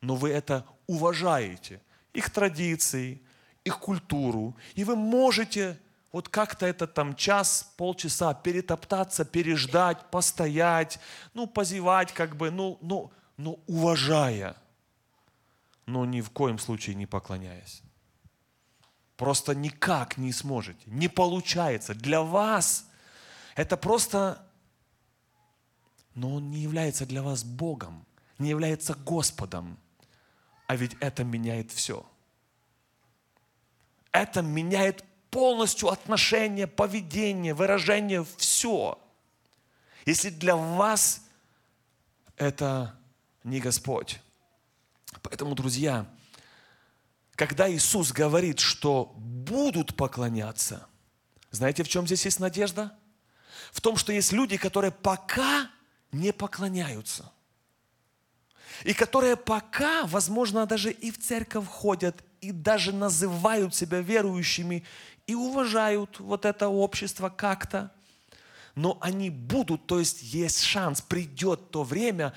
но 0.00 0.16
вы 0.16 0.30
это 0.30 0.66
уважаете. 0.86 1.80
Их 2.14 2.30
традиции, 2.30 3.20
их 3.64 3.78
культуру. 3.78 4.56
И 4.74 4.84
вы 4.84 4.96
можете 4.96 5.78
вот 6.12 6.28
как-то 6.28 6.66
это 6.66 6.86
там 6.86 7.14
час, 7.14 7.72
полчаса 7.76 8.34
перетоптаться, 8.34 9.24
переждать, 9.24 10.10
постоять, 10.10 10.98
ну, 11.34 11.46
позевать 11.46 12.12
как 12.12 12.36
бы, 12.36 12.50
ну, 12.50 12.78
ну, 12.82 13.10
ну, 13.36 13.60
уважая, 13.66 14.56
но 15.86 16.04
ни 16.04 16.20
в 16.20 16.30
коем 16.30 16.58
случае 16.58 16.96
не 16.96 17.06
поклоняясь. 17.06 17.82
Просто 19.16 19.54
никак 19.54 20.18
не 20.18 20.32
сможете, 20.32 20.82
не 20.86 21.08
получается. 21.08 21.94
Для 21.94 22.22
вас 22.22 22.86
это 23.54 23.76
просто 23.76 24.46
но 26.14 26.34
Он 26.34 26.50
не 26.50 26.60
является 26.60 27.06
для 27.06 27.22
вас 27.22 27.44
Богом, 27.44 28.06
не 28.38 28.50
является 28.50 28.94
Господом. 28.94 29.78
А 30.66 30.76
ведь 30.76 30.96
это 31.00 31.24
меняет 31.24 31.70
все. 31.70 32.06
Это 34.12 34.42
меняет 34.42 35.04
полностью 35.30 35.88
отношение, 35.88 36.66
поведение, 36.66 37.54
выражение, 37.54 38.24
все. 38.36 38.98
Если 40.04 40.28
для 40.28 40.54
вас 40.54 41.22
это 42.36 42.94
не 43.44 43.60
Господь. 43.60 44.20
Поэтому, 45.22 45.54
друзья, 45.54 46.06
когда 47.34 47.70
Иисус 47.70 48.12
говорит, 48.12 48.60
что 48.60 49.12
будут 49.16 49.96
поклоняться, 49.96 50.86
знаете, 51.50 51.82
в 51.82 51.88
чем 51.88 52.06
здесь 52.06 52.24
есть 52.24 52.40
надежда? 52.40 52.96
В 53.72 53.80
том, 53.80 53.96
что 53.96 54.12
есть 54.12 54.32
люди, 54.32 54.56
которые 54.56 54.90
пока 54.90 55.70
не 56.10 56.32
поклоняются. 56.32 57.32
И 58.84 58.92
которые 58.94 59.36
пока, 59.36 60.06
возможно, 60.06 60.66
даже 60.66 60.90
и 60.90 61.10
в 61.10 61.18
церковь 61.18 61.66
ходят, 61.66 62.22
и 62.42 62.50
даже 62.52 62.92
называют 62.92 63.74
себя 63.74 64.00
верующими, 64.00 64.84
и 65.26 65.34
уважают 65.34 66.20
вот 66.20 66.44
это 66.44 66.68
общество 66.68 67.30
как-то, 67.30 67.90
но 68.74 68.98
они 69.00 69.30
будут, 69.30 69.86
то 69.86 69.98
есть 69.98 70.22
есть 70.22 70.62
шанс, 70.62 71.00
придет 71.00 71.70
то 71.70 71.84
время, 71.84 72.34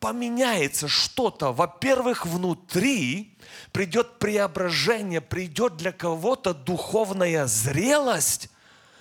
поменяется 0.00 0.88
что-то. 0.88 1.52
Во-первых, 1.52 2.26
внутри 2.26 3.38
придет 3.72 4.18
преображение, 4.18 5.20
придет 5.20 5.76
для 5.76 5.92
кого-то 5.92 6.52
духовная 6.52 7.46
зрелость, 7.46 8.50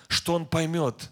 что 0.07 0.35
он 0.35 0.45
поймет, 0.45 1.09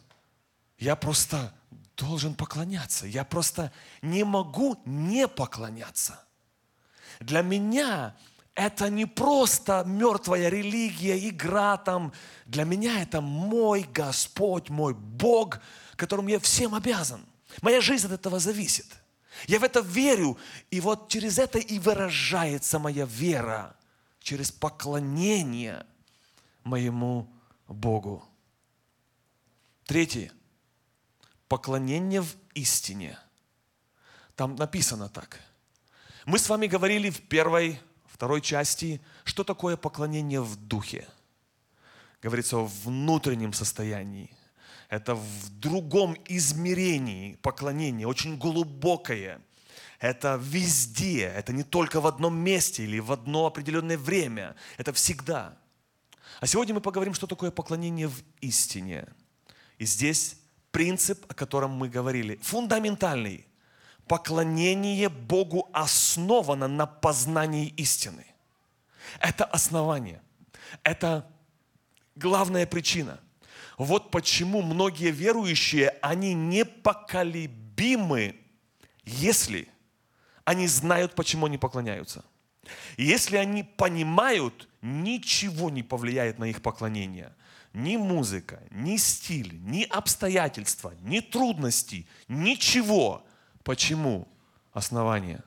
я 0.77 0.95
просто 0.95 1.53
должен 1.97 2.35
поклоняться. 2.35 3.07
Я 3.07 3.23
просто 3.23 3.71
не 4.01 4.23
могу 4.23 4.79
не 4.85 5.27
поклоняться. 5.27 6.23
Для 7.19 7.41
меня 7.41 8.15
это 8.55 8.89
не 8.89 9.05
просто 9.05 9.83
мертвая 9.85 10.49
религия, 10.49 11.17
игра 11.29 11.77
там. 11.77 12.13
Для 12.45 12.65
меня 12.65 13.01
это 13.01 13.21
мой 13.21 13.83
Господь, 13.91 14.69
мой 14.69 14.93
Бог, 14.93 15.59
которому 15.95 16.29
я 16.29 16.39
всем 16.39 16.75
обязан. 16.75 17.25
Моя 17.61 17.81
жизнь 17.81 18.05
от 18.07 18.13
этого 18.13 18.39
зависит. 18.39 18.87
Я 19.47 19.59
в 19.59 19.63
это 19.63 19.79
верю, 19.79 20.37
и 20.69 20.79
вот 20.79 21.09
через 21.09 21.39
это 21.39 21.57
и 21.57 21.79
выражается 21.79 22.77
моя 22.77 23.05
вера, 23.05 23.75
через 24.19 24.51
поклонение 24.51 25.85
моему 26.63 27.27
Богу. 27.67 28.23
Третье– 29.85 30.31
поклонение 31.47 32.21
в 32.21 32.35
истине. 32.53 33.17
Там 34.35 34.55
написано 34.55 35.09
так. 35.09 35.39
Мы 36.25 36.39
с 36.39 36.47
вами 36.47 36.67
говорили 36.67 37.09
в 37.09 37.21
первой, 37.27 37.79
второй 38.13 38.41
части, 38.41 39.01
что 39.23 39.43
такое 39.43 39.75
поклонение 39.75 40.41
в 40.41 40.55
духе. 40.55 41.07
Говорится 42.21 42.57
о 42.57 42.69
внутреннем 42.85 43.53
состоянии. 43.53 44.29
Это 44.87 45.15
в 45.15 45.49
другом 45.59 46.15
измерении 46.27 47.35
поклонение, 47.41 48.07
очень 48.07 48.37
глубокое. 48.37 49.41
Это 49.99 50.39
везде, 50.41 51.23
это 51.23 51.53
не 51.53 51.63
только 51.63 51.99
в 52.01 52.05
одном 52.05 52.37
месте 52.37 52.83
или 52.83 52.99
в 52.99 53.11
одно 53.11 53.47
определенное 53.47 53.97
время. 53.97 54.55
Это 54.77 54.93
всегда. 54.93 55.57
А 56.39 56.45
сегодня 56.45 56.75
мы 56.75 56.81
поговорим, 56.81 57.15
что 57.15 57.25
такое 57.25 57.49
поклонение 57.49 58.07
в 58.07 58.21
истине. 58.41 59.07
И 59.79 59.85
здесь 59.85 60.37
принцип, 60.71 61.25
о 61.29 61.33
котором 61.33 61.71
мы 61.71 61.89
говорили, 61.89 62.39
фундаментальный. 62.43 63.47
Поклонение 64.07 65.09
Богу 65.09 65.69
основано 65.73 66.67
на 66.67 66.85
познании 66.85 67.73
истины. 67.77 68.25
Это 69.19 69.45
основание. 69.45 70.21
Это 70.83 71.27
главная 72.15 72.65
причина. 72.65 73.19
Вот 73.77 74.11
почему 74.11 74.61
многие 74.61 75.11
верующие, 75.11 75.89
они 76.01 76.33
непоколебимы, 76.33 78.35
если 79.03 79.67
они 80.45 80.67
знают, 80.67 81.15
почему 81.15 81.47
они 81.47 81.57
поклоняются. 81.57 82.23
Если 82.97 83.37
они 83.37 83.63
понимают, 83.63 84.69
ничего 84.81 85.69
не 85.69 85.83
повлияет 85.83 86.39
на 86.39 86.45
их 86.45 86.61
поклонение. 86.61 87.33
Ни 87.73 87.97
музыка, 87.97 88.61
ни 88.69 88.97
стиль, 88.97 89.59
ни 89.63 89.83
обстоятельства, 89.83 90.93
ни 91.01 91.21
трудности, 91.21 92.07
ничего. 92.27 93.25
Почему? 93.63 94.27
Основание. 94.71 95.43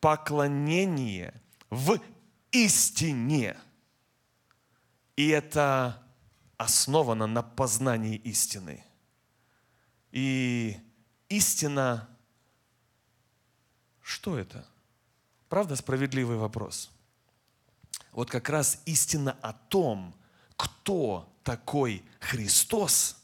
Поклонение 0.00 1.34
в 1.68 1.98
истине. 2.50 3.56
И 5.16 5.28
это 5.28 6.02
основано 6.56 7.26
на 7.26 7.42
познании 7.42 8.16
истины. 8.16 8.84
И 10.12 10.76
истина, 11.28 12.08
что 14.02 14.38
это? 14.38 14.66
Правда, 15.48 15.76
справедливый 15.76 16.36
вопрос. 16.36 16.90
Вот 18.12 18.30
как 18.30 18.48
раз 18.48 18.80
истина 18.86 19.36
о 19.40 19.52
том, 19.52 20.14
кто 20.56 21.32
такой 21.44 22.04
Христос, 22.18 23.16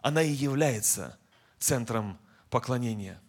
она 0.00 0.22
и 0.22 0.30
является 0.30 1.18
центром 1.58 2.18
поклонения. 2.52 3.20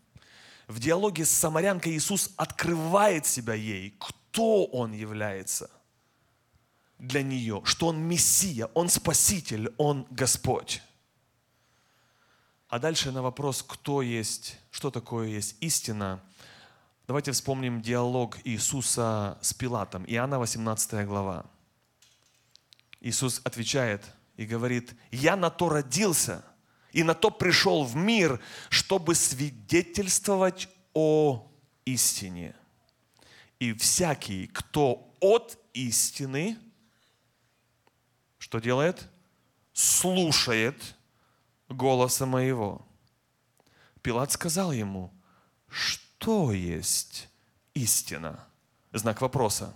В 0.67 0.79
диалоге 0.79 1.25
с 1.25 1.31
самарянкой 1.31 1.93
Иисус 1.93 2.31
открывает 2.37 3.25
себя 3.25 3.55
ей, 3.55 3.95
кто 3.97 4.65
Он 4.65 4.91
является 4.91 5.71
для 6.99 7.23
нее, 7.23 7.61
что 7.65 7.87
Он 7.87 7.97
Мессия, 7.97 8.67
Он 8.75 8.89
Спаситель, 8.89 9.73
Он 9.77 10.05
Господь. 10.11 10.83
А 12.69 12.77
дальше 12.79 13.11
на 13.11 13.23
вопрос, 13.23 13.63
кто 13.67 14.01
есть, 14.03 14.59
что 14.69 14.91
такое 14.91 15.29
есть 15.29 15.55
истина– 15.59 16.21
Давайте 17.05 17.33
вспомним 17.33 17.81
диалог 17.81 18.37
Иисуса 18.45 19.37
с 19.41 19.53
Пилатом. 19.53 20.05
Иоанна 20.07 20.39
18 20.39 21.05
глава. 21.05 21.45
Иисус 23.01 23.41
отвечает 23.43 24.05
и 24.37 24.45
говорит, 24.45 24.95
«Я 25.11 25.35
на 25.35 25.49
то 25.49 25.67
родился 25.67 26.45
и 26.93 27.03
на 27.03 27.13
то 27.13 27.29
пришел 27.29 27.83
в 27.83 27.95
мир, 27.95 28.39
чтобы 28.69 29.15
свидетельствовать 29.15 30.69
о 30.93 31.51
истине. 31.85 32.55
И 33.59 33.73
всякий, 33.73 34.47
кто 34.47 35.13
от 35.19 35.57
истины, 35.73 36.57
что 38.37 38.59
делает? 38.59 39.09
Слушает 39.73 40.95
голоса 41.67 42.25
моего». 42.25 42.85
Пилат 44.03 44.31
сказал 44.33 44.73
ему, 44.73 45.11
что 45.69 46.51
есть 46.51 47.29
истина? 47.73 48.45
Знак 48.91 49.21
вопроса. 49.21 49.73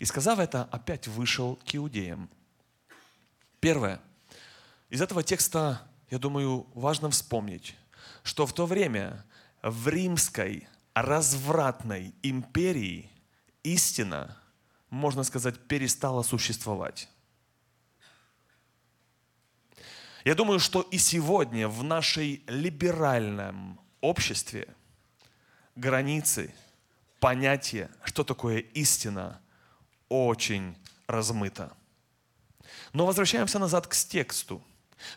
И 0.00 0.04
сказав 0.04 0.40
это, 0.40 0.64
опять 0.64 1.06
вышел 1.06 1.56
к 1.64 1.74
иудеям. 1.74 2.28
Первое. 3.60 4.00
Из 4.90 5.00
этого 5.00 5.22
текста, 5.22 5.80
я 6.14 6.20
думаю, 6.20 6.68
важно 6.74 7.10
вспомнить, 7.10 7.74
что 8.22 8.46
в 8.46 8.52
то 8.52 8.66
время 8.66 9.24
в 9.62 9.88
римской 9.88 10.68
развратной 10.94 12.14
империи 12.22 13.10
истина, 13.64 14.38
можно 14.90 15.24
сказать, 15.24 15.58
перестала 15.66 16.22
существовать. 16.22 17.08
Я 20.24 20.36
думаю, 20.36 20.60
что 20.60 20.82
и 20.82 20.98
сегодня 20.98 21.68
в 21.68 21.82
нашей 21.82 22.44
либеральном 22.46 23.80
обществе– 24.00 24.68
границы, 25.74 26.54
понятие, 27.18 27.90
что 28.04 28.22
такое 28.22 28.58
истина, 28.58 29.40
очень 30.08 30.76
размыто. 31.08 31.76
Но 32.92 33.04
возвращаемся 33.04 33.58
назад 33.58 33.88
к 33.88 33.96
тексту. 33.96 34.62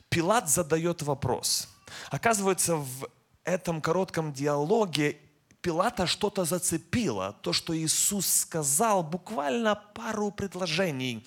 Пилат 0.09 0.49
задает 0.49 1.01
вопрос. 1.01 1.69
Оказывается, 2.09 2.75
в 2.75 3.09
этом 3.43 3.81
коротком 3.81 4.33
диалоге 4.33 5.17
Пилата 5.61 6.07
что-то 6.07 6.45
зацепило. 6.45 7.33
То, 7.41 7.51
что 7.51 7.77
Иисус 7.77 8.27
сказал, 8.27 9.03
буквально 9.03 9.75
пару 9.75 10.31
предложений. 10.31 11.25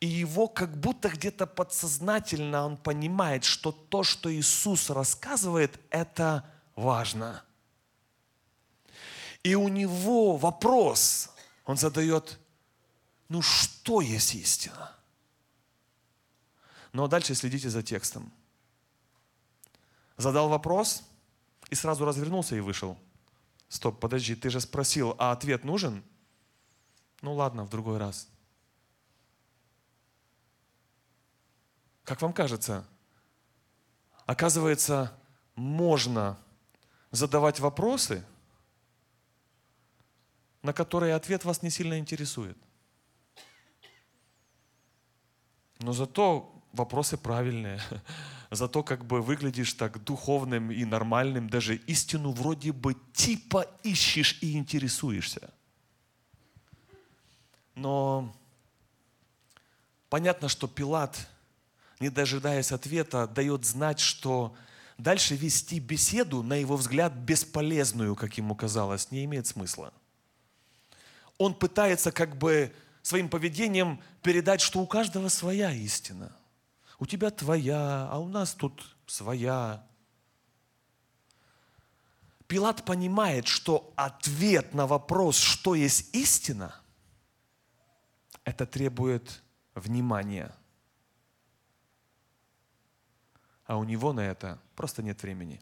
И 0.00 0.06
его 0.06 0.46
как 0.46 0.76
будто 0.76 1.08
где-то 1.08 1.46
подсознательно 1.46 2.66
он 2.66 2.76
понимает, 2.76 3.44
что 3.44 3.72
то, 3.72 4.02
что 4.02 4.32
Иисус 4.32 4.90
рассказывает, 4.90 5.80
это 5.90 6.44
важно. 6.74 7.42
И 9.42 9.54
у 9.54 9.68
него 9.68 10.36
вопрос, 10.36 11.30
он 11.64 11.76
задает, 11.76 12.38
ну 13.28 13.42
что 13.42 14.00
есть 14.00 14.34
истина? 14.34 14.92
Но 16.96 17.08
дальше 17.08 17.34
следите 17.34 17.68
за 17.68 17.82
текстом. 17.82 18.32
Задал 20.16 20.48
вопрос 20.48 21.02
и 21.68 21.74
сразу 21.74 22.06
развернулся 22.06 22.56
и 22.56 22.60
вышел. 22.60 22.98
Стоп, 23.68 24.00
подожди, 24.00 24.34
ты 24.34 24.48
же 24.48 24.62
спросил, 24.62 25.14
а 25.18 25.32
ответ 25.32 25.62
нужен? 25.62 26.02
Ну 27.20 27.34
ладно, 27.34 27.64
в 27.64 27.68
другой 27.68 27.98
раз. 27.98 28.28
Как 32.02 32.22
вам 32.22 32.32
кажется, 32.32 32.86
оказывается, 34.24 35.12
можно 35.54 36.38
задавать 37.10 37.60
вопросы– 37.60 38.24
на 40.62 40.72
которые 40.72 41.14
ответ 41.14 41.44
вас 41.44 41.62
не 41.62 41.70
сильно 41.70 41.96
интересует. 41.96 42.58
Но 45.78 45.92
зато 45.92 46.55
вопросы 46.76 47.16
правильные. 47.16 47.80
Зато 48.50 48.82
как 48.84 49.04
бы 49.04 49.20
выглядишь 49.20 49.72
так 49.72 50.02
духовным 50.04 50.70
и 50.70 50.84
нормальным, 50.84 51.50
даже 51.50 51.76
истину 51.76 52.30
вроде 52.30 52.72
бы 52.72 52.94
типа 53.12 53.66
ищешь 53.82 54.38
и 54.40 54.56
интересуешься. 54.56 55.50
Но 57.74 58.32
понятно, 60.08 60.48
что 60.48 60.68
Пилат, 60.68 61.28
не 61.98 62.08
дожидаясь 62.08 62.70
ответа, 62.70 63.26
дает 63.26 63.64
знать, 63.64 63.98
что 63.98 64.54
дальше 64.96 65.34
вести 65.34 65.80
беседу, 65.80 66.44
на 66.44 66.54
его 66.54 66.76
взгляд, 66.76 67.12
бесполезную, 67.12 68.14
как 68.14 68.38
ему 68.38 68.54
казалось, 68.54 69.10
не 69.10 69.24
имеет 69.24 69.48
смысла 69.48 69.92
он 71.38 71.54
пытается 71.54 72.12
как 72.12 72.36
бы 72.36 72.72
своим 73.02 73.28
поведением 73.28 74.00
передать, 74.22 74.60
что 74.60 74.80
у 74.80 74.86
каждого 74.86 75.28
своя 75.28 75.70
истина. 75.72 76.32
У 76.98 77.06
тебя 77.06 77.30
твоя, 77.30 78.08
а 78.10 78.18
у 78.18 78.28
нас 78.28 78.54
тут 78.54 78.96
своя. 79.06 79.86
Пилат 82.46 82.84
понимает, 82.84 83.46
что 83.46 83.92
ответ 83.96 84.72
на 84.72 84.86
вопрос, 84.86 85.38
что 85.38 85.74
есть 85.74 86.14
истина, 86.14 86.74
это 88.44 88.66
требует 88.66 89.42
внимания. 89.74 90.54
А 93.64 93.76
у 93.76 93.84
него 93.84 94.12
на 94.12 94.20
это 94.20 94.60
просто 94.76 95.02
нет 95.02 95.20
времени. 95.22 95.60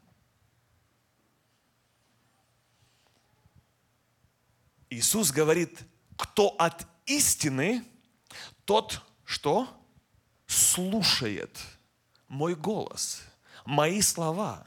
Иисус 4.90 5.33
говорит, 5.33 5.81
кто 6.16 6.51
от 6.51 6.87
истины, 7.07 7.85
тот 8.64 9.03
что? 9.25 9.84
Слушает 10.54 11.58
мой 12.28 12.54
голос, 12.54 13.22
мои 13.64 14.00
слова, 14.00 14.64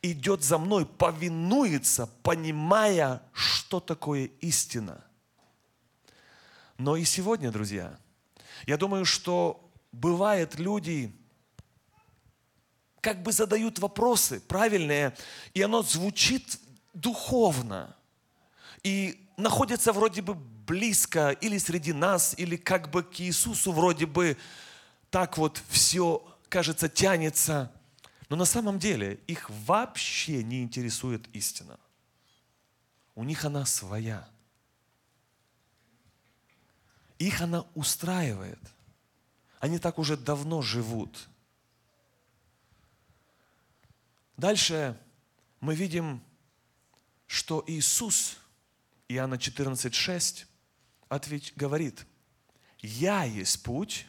идет 0.00 0.44
за 0.44 0.58
мной, 0.58 0.86
повинуется, 0.86 2.08
понимая, 2.22 3.20
что 3.32 3.80
такое 3.80 4.26
истина. 4.40 5.04
Но 6.78 6.94
и 6.94 7.02
сегодня, 7.02 7.50
друзья, 7.50 7.98
я 8.68 8.76
думаю, 8.76 9.04
что 9.04 9.68
бывает 9.90 10.56
люди, 10.60 11.12
как 13.00 13.20
бы 13.24 13.32
задают 13.32 13.80
вопросы 13.80 14.38
правильные, 14.38 15.16
и 15.52 15.62
оно 15.62 15.82
звучит 15.82 16.60
духовно. 16.92 17.96
И 18.84 19.28
находятся 19.36 19.92
вроде 19.92 20.22
бы 20.22 20.34
близко 20.34 21.30
или 21.30 21.58
среди 21.58 21.92
нас, 21.92 22.36
или 22.38 22.56
как 22.56 22.88
бы 22.92 23.02
к 23.02 23.18
Иисусу 23.18 23.72
вроде 23.72 24.06
бы 24.06 24.36
так 25.14 25.38
вот 25.38 25.62
все, 25.68 26.26
кажется, 26.48 26.88
тянется. 26.88 27.70
Но 28.28 28.34
на 28.34 28.44
самом 28.44 28.80
деле 28.80 29.20
их 29.28 29.48
вообще 29.48 30.42
не 30.42 30.60
интересует 30.60 31.28
истина. 31.32 31.78
У 33.14 33.22
них 33.22 33.44
она 33.44 33.64
своя. 33.64 34.28
Их 37.20 37.40
она 37.40 37.64
устраивает. 37.76 38.58
Они 39.60 39.78
так 39.78 40.00
уже 40.00 40.16
давно 40.16 40.62
живут. 40.62 41.28
Дальше 44.36 45.00
мы 45.60 45.76
видим, 45.76 46.24
что 47.28 47.62
Иисус, 47.68 48.36
Иоанна 49.06 49.36
14,6, 49.36 50.46
ответ, 51.08 51.52
говорит, 51.54 52.04
«Я 52.80 53.22
есть 53.22 53.62
путь 53.62 54.08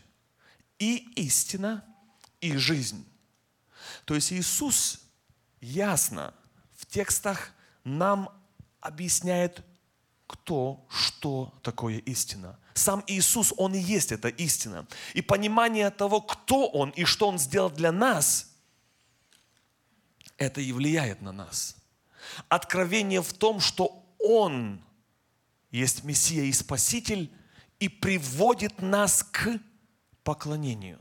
и 0.80 0.98
истина 1.16 1.84
и 2.42 2.56
жизнь». 2.58 3.06
То 4.06 4.16
есть 4.16 4.32
Иисус 4.32 5.02
ясно 5.62 6.34
в 6.76 6.86
текстах 6.86 7.52
нам 7.84 8.30
объясняет, 8.80 9.64
кто, 10.28 10.86
что 10.90 11.54
такое 11.62 11.98
истина. 12.00 12.60
Сам 12.74 13.04
Иисус, 13.08 13.54
Он 13.58 13.74
и 13.74 13.80
есть 13.80 14.12
эта 14.12 14.28
истина. 14.28 14.88
И 15.14 15.22
понимание 15.22 15.90
того, 15.92 16.22
кто 16.22 16.68
Он 16.68 16.90
и 16.92 17.06
что 17.06 17.28
Он 17.28 17.40
сделал 17.40 17.70
для 17.70 17.92
нас, 17.92 18.52
это 20.38 20.62
и 20.62 20.72
влияет 20.72 21.22
на 21.22 21.32
нас. 21.32 21.78
Откровение 22.50 23.22
в 23.22 23.34
том, 23.34 23.60
что 23.60 24.04
Он 24.20 24.84
есть 25.72 26.04
Мессия 26.04 26.44
и 26.44 26.52
Спаситель, 26.52 27.32
и 27.80 27.90
приводит 27.90 28.82
нас 28.82 29.24
к 29.24 29.60
поклонению. 30.26 31.00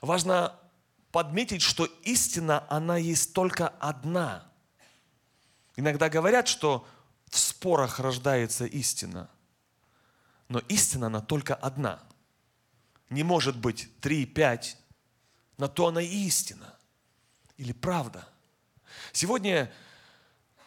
Важно 0.00 0.58
подметить, 1.10 1.60
что 1.60 1.84
истина, 2.04 2.64
она 2.70 2.96
есть 2.96 3.34
только 3.34 3.68
одна. 3.68 4.50
Иногда 5.74 6.08
говорят, 6.08 6.48
что 6.48 6.86
в 7.28 7.36
спорах 7.36 7.98
рождается 7.98 8.64
истина. 8.64 9.28
Но 10.48 10.60
истина, 10.68 11.08
она 11.08 11.20
только 11.20 11.54
одна. 11.54 12.00
Не 13.10 13.24
может 13.24 13.58
быть 13.58 13.88
три, 14.00 14.24
пять. 14.24 14.78
На 15.58 15.68
то 15.68 15.88
она 15.88 16.00
и 16.00 16.26
истина. 16.26 16.74
Или 17.56 17.72
правда. 17.72 18.28
Сегодня 19.12 19.72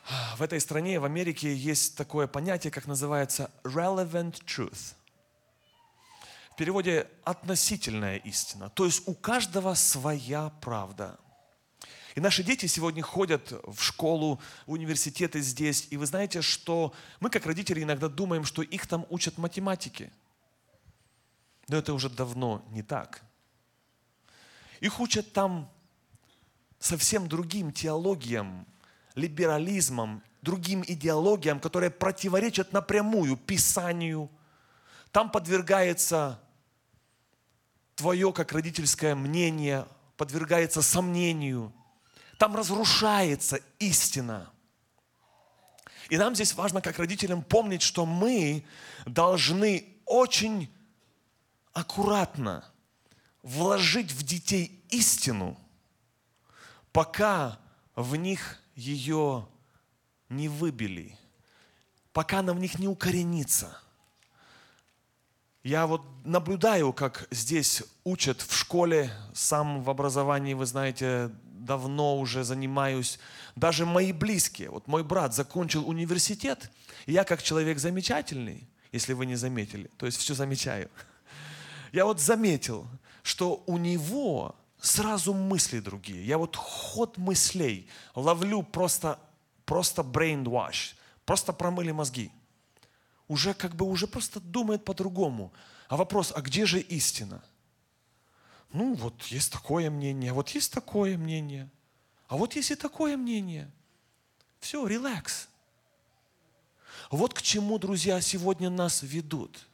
а, 0.09 0.35
в 0.35 0.41
этой 0.41 0.59
стране, 0.59 0.99
в 0.99 1.05
Америке, 1.05 1.55
есть 1.55 1.95
такое 1.95 2.27
понятие, 2.27 2.71
как 2.71 2.85
называется 2.85 3.49
relevant 3.63 4.43
truth. 4.45 4.95
Переводе 6.59 7.07
относительная 7.23 8.17
истина. 8.17 8.69
То 8.69 8.83
есть 8.83 9.07
у 9.07 9.13
каждого 9.13 9.75
своя 9.75 10.49
правда. 10.59 11.17
И 12.15 12.19
наши 12.19 12.43
дети 12.43 12.65
сегодня 12.65 13.01
ходят 13.01 13.53
в 13.65 13.81
школу, 13.81 14.41
университеты 14.65 15.39
здесь. 15.39 15.87
И 15.89 15.95
вы 15.95 16.05
знаете, 16.05 16.41
что 16.41 16.93
мы, 17.21 17.29
как 17.29 17.45
родители, 17.45 17.81
иногда 17.81 18.09
думаем, 18.09 18.43
что 18.43 18.61
их 18.61 18.87
там 18.87 19.05
учат 19.09 19.37
математике. 19.37 20.11
Но 21.69 21.77
это 21.77 21.93
уже 21.93 22.09
давно 22.09 22.61
не 22.71 22.83
так. 22.83 23.21
Их 24.81 24.99
учат 24.99 25.31
там 25.31 25.71
совсем 26.77 27.29
другим 27.29 27.71
теологиям, 27.71 28.67
либерализмом, 29.15 30.21
другим 30.41 30.83
идеологиям, 30.85 31.61
которые 31.61 31.89
противоречат 31.89 32.73
напрямую 32.73 33.37
Писанию. 33.37 34.29
Там 35.13 35.31
подвергается 35.31 36.37
твое, 37.99 38.31
как 38.31 38.53
родительское 38.53 39.13
мнение, 39.13 39.85
подвергается 40.15 40.81
сомнению. 40.81 41.73
Там 42.37 42.55
разрушается 42.55 43.59
истина. 43.77 44.49
И 46.09 46.17
нам 46.17 46.33
здесь 46.33 46.53
важно, 46.53 46.81
как 46.81 46.97
родителям, 46.97 47.43
помнить, 47.43 47.81
что 47.81 48.05
мы 48.05 48.63
должны 49.05 49.85
очень 50.05 50.73
аккуратно 51.73 52.63
вложить 53.43 54.13
в 54.13 54.23
детей 54.23 54.81
истину, 54.91 55.59
пока 56.93 57.59
в 57.95 58.15
них 58.15 58.61
ее 58.75 59.45
не 60.29 60.47
выбили, 60.47 61.19
пока 62.13 62.39
она 62.39 62.53
в 62.53 62.59
них 62.59 62.79
не 62.79 62.87
укоренится. 62.87 63.77
Я 65.63 65.87
вот 65.87 66.01
наблюдаю, 66.23 66.93
как 66.93 67.27
здесь 67.31 67.83
учат 68.05 68.41
в 68.41 68.55
школе, 68.55 69.11
сам 69.33 69.83
в 69.83 69.89
образовании, 69.89 70.53
вы 70.53 70.65
знаете, 70.65 71.31
давно 71.43 72.17
уже 72.17 72.45
занимаюсь. 72.45 73.19
Даже 73.57 73.85
мои 73.85 74.13
близкие, 74.13 74.69
вот 74.69 74.87
мой 74.87 75.03
брат 75.03 75.35
закончил 75.35 75.87
университет, 75.87 76.71
и 77.05 77.11
я 77.11 77.25
как 77.25 77.43
человек 77.43 77.79
замечательный, 77.79 78.69
если 78.93 79.11
вы 79.11 79.25
не 79.25 79.35
заметили, 79.35 79.89
то 79.97 80.05
есть 80.05 80.17
все 80.17 80.33
замечаю. 80.33 80.89
Я 81.91 82.05
вот 82.05 82.19
заметил, 82.19 82.87
что 83.23 83.63
у 83.65 83.77
него 83.77 84.55
сразу 84.79 85.33
мысли 85.33 85.79
другие. 85.79 86.23
Я 86.25 86.37
вот 86.37 86.55
ход 86.55 87.17
мыслей 87.17 87.89
ловлю 88.15 88.61
просто, 88.61 89.19
просто 89.65 90.03
brainwash, 90.03 90.93
просто 91.25 91.51
промыли 91.51 91.91
мозги. 91.91 92.31
Уже 93.29 93.53
как 93.53 93.75
бы 93.75 93.85
уже 93.85 94.07
просто 94.07 94.41
думает 94.41 94.83
по-другому. 94.83 95.53
А 95.87 95.95
вопрос, 95.95 96.33
а 96.35 96.41
где 96.41 96.65
же 96.65 96.81
истина? 96.81 97.41
Ну, 98.73 98.95
вот 98.95 99.23
есть 99.27 99.53
такое 99.53 99.89
мнение, 99.89 100.33
вот 100.33 100.49
есть 100.49 100.73
такое 100.73 101.17
мнение, 101.17 101.69
а 102.27 102.37
вот 102.37 102.55
есть 102.55 102.71
и 102.71 102.75
такое 102.75 103.15
мнение. 103.17 103.71
Все, 104.59 104.85
релакс. 104.85 105.47
Вот 107.09 107.33
к 107.33 107.41
чему, 107.41 107.79
друзья, 107.79 108.19
сегодня 108.19 108.69
нас 108.69 109.01
ведут. 109.01 109.67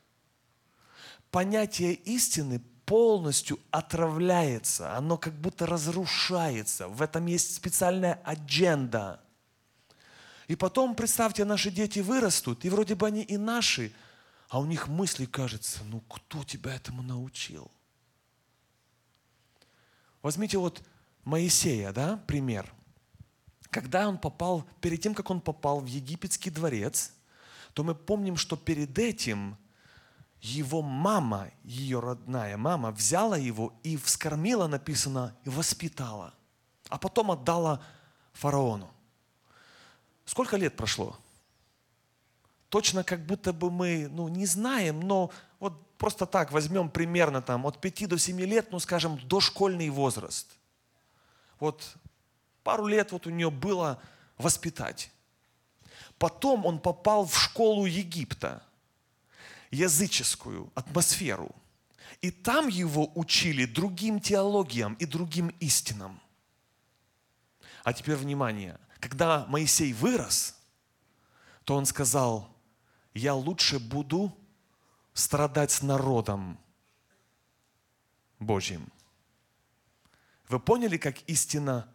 Понятие 1.31 1.93
истины 1.93 2.61
полностью 2.85 3.59
отравляется, 3.71 4.95
оно 4.95 5.17
как 5.17 5.33
будто 5.33 5.65
разрушается. 5.65 6.87
В 6.87 7.01
этом 7.01 7.25
есть 7.25 7.55
специальная 7.55 8.21
адженда. 8.23 9.24
И 10.47 10.55
потом, 10.55 10.95
представьте, 10.95 11.43
наши 11.43 11.71
дети 11.71 11.99
вырастут, 11.99 12.65
и 12.65 12.69
вроде 12.69 12.95
бы 12.95 13.07
они 13.07 13.23
и 13.23 13.37
наши, 13.37 13.91
а 14.49 14.59
у 14.59 14.65
них 14.65 14.87
мысли, 14.87 15.25
кажется, 15.25 15.83
ну 15.85 16.01
кто 16.01 16.43
тебя 16.43 16.75
этому 16.75 17.01
научил? 17.01 17.71
Возьмите 20.21 20.57
вот 20.57 20.83
Моисея, 21.23 21.91
да, 21.91 22.17
пример. 22.27 22.71
Когда 23.71 24.07
он 24.07 24.17
попал, 24.17 24.67
перед 24.81 25.01
тем, 25.01 25.13
как 25.13 25.29
он 25.29 25.41
попал 25.41 25.81
в 25.81 25.87
египетский 25.87 26.49
дворец, 26.49 27.11
то 27.73 27.83
мы 27.83 27.93
помним, 27.93 28.37
что 28.37 28.55
перед 28.55 28.97
этим 28.97 29.57
его 30.39 30.81
мама, 30.81 31.49
ее 31.63 31.99
родная 31.99 32.55
мама, 32.55 32.91
взяла 32.91 33.35
его 33.35 33.73
и 33.83 33.97
вскормила, 33.97 34.67
написано, 34.67 35.35
и 35.43 35.49
воспитала, 35.49 36.33
а 36.89 36.97
потом 36.97 37.31
отдала 37.31 37.83
фараону. 38.33 38.94
Сколько 40.25 40.57
лет 40.57 40.75
прошло? 40.75 41.17
Точно 42.69 43.03
как 43.03 43.25
будто 43.25 43.53
бы 43.53 43.71
мы 43.71 44.09
ну, 44.11 44.27
не 44.27 44.45
знаем, 44.45 44.99
но 44.99 45.31
вот 45.59 45.73
просто 45.97 46.25
так 46.25 46.51
возьмем 46.51 46.89
примерно 46.89 47.41
там 47.41 47.65
от 47.65 47.79
5 47.79 48.09
до 48.09 48.17
7 48.17 48.39
лет, 48.41 48.71
ну 48.71 48.79
скажем, 48.79 49.17
дошкольный 49.27 49.89
возраст. 49.89 50.47
Вот 51.59 51.95
пару 52.63 52.87
лет 52.87 53.11
вот 53.11 53.27
у 53.27 53.29
нее 53.29 53.49
было 53.49 54.01
воспитать. 54.37 55.11
Потом 56.17 56.65
он 56.65 56.79
попал 56.79 57.25
в 57.25 57.37
школу 57.37 57.85
Египта– 57.85 58.61
языческую 59.75 60.71
атмосферу. 60.75 61.53
И 62.21 62.31
там 62.31 62.67
его 62.67 63.11
учили 63.15 63.65
другим 63.65 64.19
теологиям 64.19 64.95
и 64.95 65.05
другим 65.05 65.49
истинам. 65.59 66.19
А 67.83 67.93
теперь 67.93 68.15
внимание. 68.15 68.79
Когда 69.07 69.45
Моисей 69.45 69.93
вырос, 69.93 70.55
то 71.63 71.75
он 71.75 71.85
сказал, 71.85 72.49
я 73.13 73.33
лучше 73.33 73.79
буду 73.79 74.35
страдать 75.13 75.71
с 75.71 75.81
народом 75.81 76.57
Божьим. 78.39 78.91
Вы 80.49 80.59
поняли, 80.59 80.97
как 80.97 81.21
истина 81.23 81.87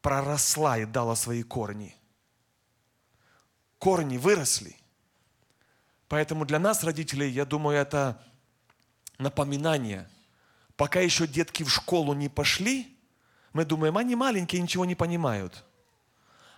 проросла 0.00 0.78
и 0.78 0.84
дала 0.84 1.16
свои 1.16 1.42
корни? 1.42 1.96
Корни 3.78 4.16
выросли– 4.16 4.76
Поэтому 6.08 6.44
для 6.44 6.60
нас, 6.60 6.84
родителей, 6.84 7.30
я 7.30 7.44
думаю, 7.44 7.76
это 7.76 8.22
напоминание. 9.18 10.08
Пока 10.76 11.00
еще 11.00 11.26
детки 11.26 11.64
в 11.64 11.70
школу 11.70 12.14
не 12.14 12.28
пошли, 12.28 12.96
мы 13.52 13.64
думаем, 13.64 13.96
они 13.96 14.14
маленькие, 14.14 14.62
ничего 14.62 14.84
не 14.84 14.94
понимают. 14.94 15.64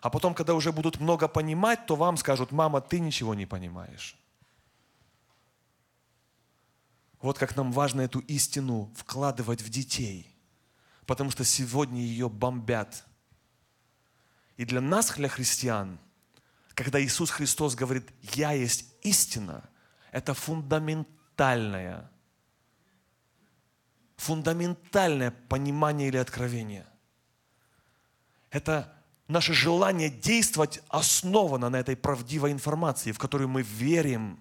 А 0.00 0.10
потом, 0.10 0.34
когда 0.34 0.54
уже 0.54 0.72
будут 0.72 1.00
много 1.00 1.28
понимать, 1.28 1.86
то 1.86 1.96
вам 1.96 2.16
скажут, 2.16 2.52
мама, 2.52 2.80
ты 2.80 3.00
ничего 3.00 3.34
не 3.34 3.46
понимаешь. 3.46 4.16
Вот 7.20 7.38
как 7.38 7.56
нам 7.56 7.72
важно 7.72 8.02
эту 8.02 8.20
истину 8.20 8.92
вкладывать 8.94 9.62
в 9.62 9.68
детей. 9.68 10.36
потому 11.06 11.30
что 11.30 11.44
сегодня 11.44 12.00
ее 12.00 12.28
бомбят. 12.28 13.04
И 14.56 14.64
для 14.64 14.80
нас, 14.80 15.12
для 15.12 15.28
христиан, 15.28 15.98
когда 16.74 17.00
Иисус 17.02 17.30
Христос 17.30 17.74
говорит 17.74 18.08
«Я 18.34 18.52
есть 18.52 18.92
истина», 19.02 19.68
это 20.10 20.34
фундаментальное, 20.34 22.10
фундаментальное 24.16 25.30
понимание 25.30 26.08
или 26.08 26.16
откровение. 26.16 26.86
Это 28.50 28.92
наше 29.28 29.52
желание 29.52 30.08
действовать 30.08 30.80
основано 30.88 31.68
на 31.68 31.76
этой 31.76 31.96
правдивой 31.96 32.52
информации, 32.52 33.12
в 33.12 33.18
которую 33.18 33.48
мы 33.48 33.62
верим. 33.62 34.38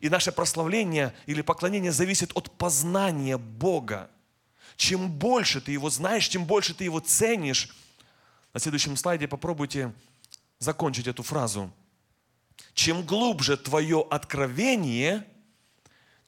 И 0.00 0.08
наше 0.08 0.32
прославление 0.32 1.14
или 1.26 1.42
поклонение 1.42 1.92
зависит 1.92 2.32
от 2.34 2.50
познания 2.58 3.38
Бога. 3.38 4.10
Чем 4.76 5.10
больше 5.10 5.60
ты 5.60 5.72
Его 5.72 5.90
знаешь, 5.90 6.28
чем 6.28 6.44
больше 6.44 6.74
ты 6.74 6.84
Его 6.84 7.00
ценишь. 7.00 7.68
На 8.52 8.60
следующем 8.60 8.96
слайде 8.96 9.28
попробуйте 9.28 9.92
закончить 10.58 11.06
эту 11.06 11.22
фразу. 11.22 11.70
Чем 12.74 13.04
глубже 13.04 13.56
твое 13.56 14.06
откровение, 14.10 15.26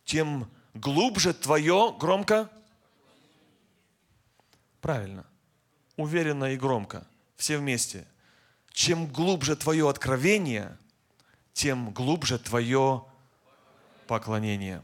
тем 0.04 0.50
глубже 0.74 1.32
твое, 1.32 1.94
громко, 1.98 2.50
правильно, 4.80 5.24
уверенно 5.96 6.52
и 6.52 6.56
громко, 6.56 7.06
все 7.36 7.58
вместе. 7.58 8.06
Чем 8.72 9.06
глубже 9.06 9.56
твое 9.56 9.88
откровение, 9.88 10.76
тем 11.52 11.90
глубже 11.92 12.38
твое 12.38 13.04
поклонение. 14.06 14.82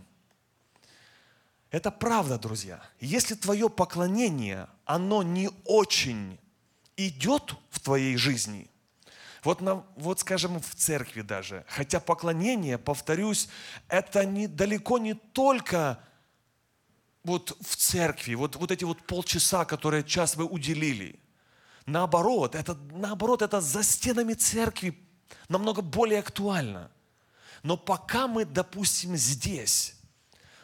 Это 1.71 1.91
правда, 1.91 2.39
друзья. 2.39 2.83
Если 3.01 3.35
твое 3.35 3.69
поклонение, 3.69 4.69
оно 4.85 5.23
не 5.23 5.51
очень 5.65 6.39
идет 6.97 7.55
в 7.71 7.81
твоей 7.81 8.17
жизни, 8.17 8.69
вот, 9.43 9.61
на, 9.61 9.85
вот 9.97 10.21
скажем, 10.21 10.61
в 10.61 10.75
церкви 10.75 11.23
даже. 11.23 11.65
Хотя 11.69 12.01
поклонение, 12.01 12.77
повторюсь, 12.77 13.49
это 13.89 14.25
не, 14.25 14.47
далеко 14.47 14.99
не 14.99 15.15
только 15.15 15.99
вот 17.25 17.57
в 17.61 17.77
церкви, 17.77 18.35
вот, 18.35 18.57
вот 18.57 18.71
эти 18.71 18.85
вот 18.85 19.03
полчаса, 19.03 19.65
которые 19.65 20.05
час 20.05 20.37
вы 20.37 20.45
уделили. 20.45 21.21
Наоборот, 21.87 22.55
это, 22.55 22.77
наоборот, 22.93 23.43
это 23.43 23.61
за 23.61 23.83
стенами 23.83 24.35
церкви 24.35 24.99
намного 25.49 25.83
более 25.83 26.21
актуально. 26.21 26.91
Но 27.63 27.77
пока 27.77 28.27
мы, 28.27 28.45
допустим, 28.45 29.17
здесь, 29.17 29.95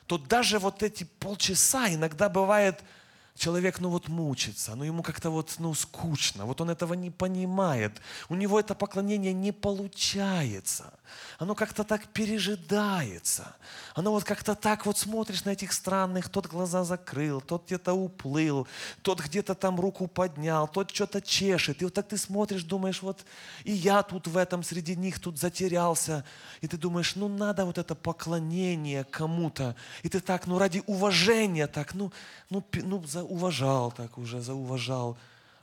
то 0.07 0.19
даже 0.19 0.59
вот 0.59 0.83
эти 0.83 1.05
полчаса 1.05 1.93
иногда 1.93 2.29
бывает– 2.29 2.83
человек, 3.37 3.81
ну 3.81 3.91
вот 3.91 4.09
мучится, 4.09 4.75
ну 4.75 4.85
ему 4.85 5.03
как-то 5.03 5.31
вот, 5.31 5.55
ну 5.59 5.75
скучно, 5.75 6.47
вот 6.47 6.61
он 6.61 6.71
этого 6.71 6.95
не 6.95 7.11
понимает, 7.11 8.01
у 8.29 8.35
него 8.35 8.59
это 8.59 8.75
поклонение 8.75 9.33
не 9.33 9.53
получается, 9.53 10.93
оно 11.39 11.55
как-то 11.55 11.85
так 11.85 12.07
пережидается, 12.09 13.55
оно 13.95 14.11
вот 14.11 14.25
как-то 14.25 14.55
так 14.55 14.87
вот 14.87 14.99
смотришь 14.99 15.45
на 15.45 15.51
этих 15.51 15.73
странных, 15.73 16.29
тот 16.29 16.47
глаза 16.47 16.85
закрыл, 16.85 17.41
тот 17.41 17.67
где-то 17.67 17.93
уплыл, 17.93 18.67
тот 19.03 19.21
где-то 19.21 19.55
там 19.55 19.79
руку 19.79 20.07
поднял, 20.07 20.67
тот 20.69 20.91
что-то 20.91 21.21
чешет, 21.21 21.83
и 21.83 21.85
вот 21.85 21.95
так 21.95 22.09
ты 22.09 22.17
смотришь, 22.17 22.65
думаешь, 22.65 23.03
вот 23.03 23.25
и 23.65 23.73
я 23.73 24.03
тут 24.03 24.27
в 24.27 24.37
этом 24.37 24.63
среди 24.63 24.97
них 24.97 25.21
тут 25.21 25.39
затерялся, 25.39 26.25
и 26.61 26.69
ты 26.69 26.77
думаешь, 26.77 27.17
ну 27.17 27.29
надо 27.29 27.65
вот 27.65 27.79
это 27.79 27.95
поклонение 27.95 29.05
кому-то, 29.05 29.77
и 30.03 30.09
ты 30.09 30.21
так, 30.21 30.47
ну 30.47 30.59
ради 30.59 30.83
уважения 30.87 31.67
так, 31.67 31.95
ну, 31.95 32.13
ну, 32.51 32.65
ну 32.73 33.05
за 33.05 33.26
зауважал 33.27 33.93
так 33.93 34.19
уже, 34.19 34.41
зауважал. 34.41 35.17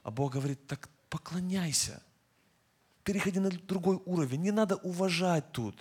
А 0.04 0.12
Бог 0.12 0.34
говорит, 0.34 0.68
так 0.68 0.90
поклоняйся. 1.10 2.02
Переходи 3.04 3.40
на 3.40 3.50
другой 3.50 4.02
уровень. 4.06 4.42
Не 4.42 4.52
надо 4.52 4.76
уважать 4.76 5.52
тут. 5.52 5.76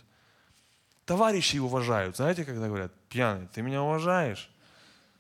Товарищи 1.04 1.58
уважают. 1.58 2.16
Знаете, 2.16 2.44
когда 2.44 2.66
говорят, 2.66 2.92
пьяный, 3.08 3.48
ты 3.48 3.62
меня 3.62 3.82
уважаешь? 3.82 4.50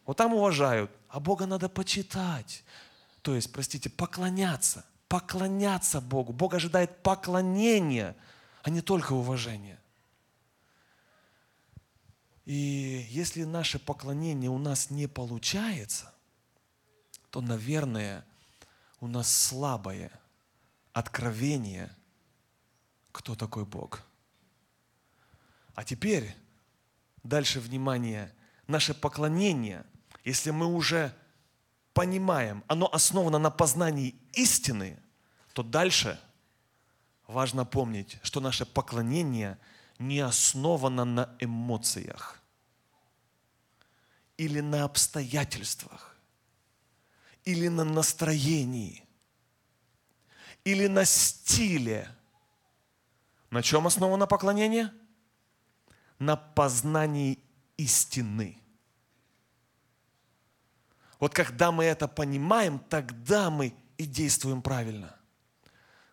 Вот 0.06 0.16
там 0.16 0.34
уважают. 0.34 0.90
А 1.08 1.20
Бога 1.20 1.46
надо 1.46 1.68
почитать. 1.68 2.64
То 3.22 3.34
есть, 3.34 3.52
простите, 3.52 3.90
поклоняться. 3.90 4.84
Поклоняться 5.08 6.00
Богу. 6.00 6.32
Бог 6.32 6.54
ожидает 6.54 7.02
поклонения, 7.02 8.16
а 8.62 8.70
не 8.70 8.80
только 8.80 9.12
уважения. 9.12 9.78
И 12.44 13.06
если 13.10 13.44
наше 13.44 13.78
поклонение 13.78 14.50
у 14.50 14.58
нас 14.58 14.90
не 14.90 15.06
получается, 15.06 16.11
то, 17.32 17.40
наверное, 17.40 18.26
у 19.00 19.06
нас 19.06 19.34
слабое 19.34 20.12
откровение, 20.92 21.90
кто 23.10 23.34
такой 23.34 23.64
Бог. 23.64 24.02
А 25.74 25.82
теперь, 25.82 26.36
дальше 27.22 27.58
внимание, 27.58 28.30
наше 28.66 28.92
поклонение, 28.92 29.86
если 30.24 30.50
мы 30.50 30.66
уже 30.66 31.16
понимаем, 31.94 32.64
оно 32.68 32.86
основано 32.92 33.38
на 33.38 33.50
познании 33.50 34.14
истины, 34.34 35.02
то 35.54 35.62
дальше 35.62 36.20
важно 37.26 37.64
помнить, 37.64 38.18
что 38.22 38.40
наше 38.40 38.66
поклонение 38.66 39.58
не 39.98 40.20
основано 40.20 41.06
на 41.06 41.34
эмоциях 41.40 42.42
или 44.36 44.60
на 44.60 44.84
обстоятельствах 44.84 46.11
или 47.44 47.68
на 47.68 47.84
настроении, 47.84 49.04
или 50.64 50.86
на 50.86 51.04
стиле. 51.04 52.08
На 53.50 53.62
чем 53.62 53.86
основано 53.86 54.26
поклонение? 54.26 54.92
На 56.18 56.36
познании 56.36 57.38
истины. 57.76 58.58
Вот 61.18 61.34
когда 61.34 61.70
мы 61.70 61.84
это 61.84 62.08
понимаем, 62.08 62.78
тогда 62.78 63.50
мы 63.50 63.74
и 63.96 64.04
действуем 64.06 64.62
правильно. 64.62 65.14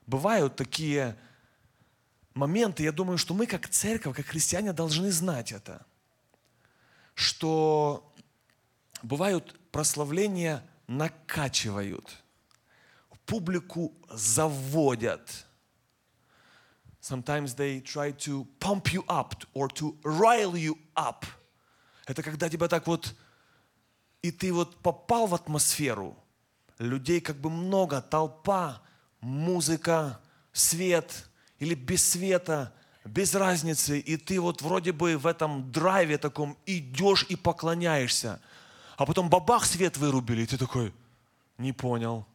Бывают 0.06 0.56
такие 0.56 1.18
моменты, 2.34 2.84
я 2.84 2.92
думаю, 2.92 3.18
что 3.18 3.34
мы 3.34 3.46
как 3.46 3.70
церковь, 3.70 4.16
как 4.16 4.26
христиане 4.28 4.74
должны 4.74 5.12
знать 5.12 5.52
это, 5.52 5.86
что 7.14 8.14
бывают 9.02 9.60
прославления 9.72 10.64
накачивают, 10.90 12.18
публику 13.26 13.94
заводят. 14.10 15.46
Sometimes 17.00 17.56
they 17.56 17.80
try 17.82 18.12
to 18.12 18.46
pump 18.60 18.92
you 18.92 19.06
up 19.08 19.36
or 19.54 19.70
to 19.70 19.96
rile 20.04 20.56
you 20.56 20.78
up. 20.96 21.26
Это 22.08 22.24
когда 22.24 22.50
тебя 22.50 22.68
так 22.68 22.88
вот, 22.88 23.16
и 24.24 24.32
ты 24.32 24.52
вот 24.52 24.78
попал 24.82 25.28
в 25.28 25.36
атмосферу, 25.36 26.18
людей 26.80 27.22
как 27.22 27.38
бы 27.38 27.52
много, 27.52 28.02
толпа, 28.02 28.82
музыка, 29.22 30.20
свет 30.52 31.30
или 31.60 31.76
без 31.76 32.04
света, 32.04 32.74
без 33.06 33.36
разницы, 33.36 34.00
и 34.00 34.18
ты 34.18 34.42
вот 34.42 34.62
вроде 34.64 34.92
бы 34.92 35.18
в 35.18 35.28
этом 35.28 35.72
драйве 35.72 36.18
таком 36.18 36.58
идешь 36.66 37.26
и 37.30 37.36
поклоняешься– 37.36 38.42
а 39.00 39.06
потом 39.06 39.30
бабах, 39.30 39.66
свет 39.66 39.96
вырубили, 39.96 40.42
и 40.42 40.46
ты 40.46 40.58
такой, 40.58 40.94
не 41.58 41.72
понял. 41.72 42.28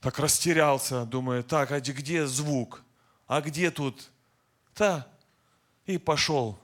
Так 0.00 0.18
растерялся, 0.18 1.06
думаю, 1.06 1.42
так, 1.42 1.72
а 1.72 1.80
где 1.80 2.26
звук? 2.26 2.84
А 3.26 3.40
где 3.40 3.70
тут? 3.70 4.10
Да, 4.76 5.08
и 5.86 5.96
пошел. 5.96 6.58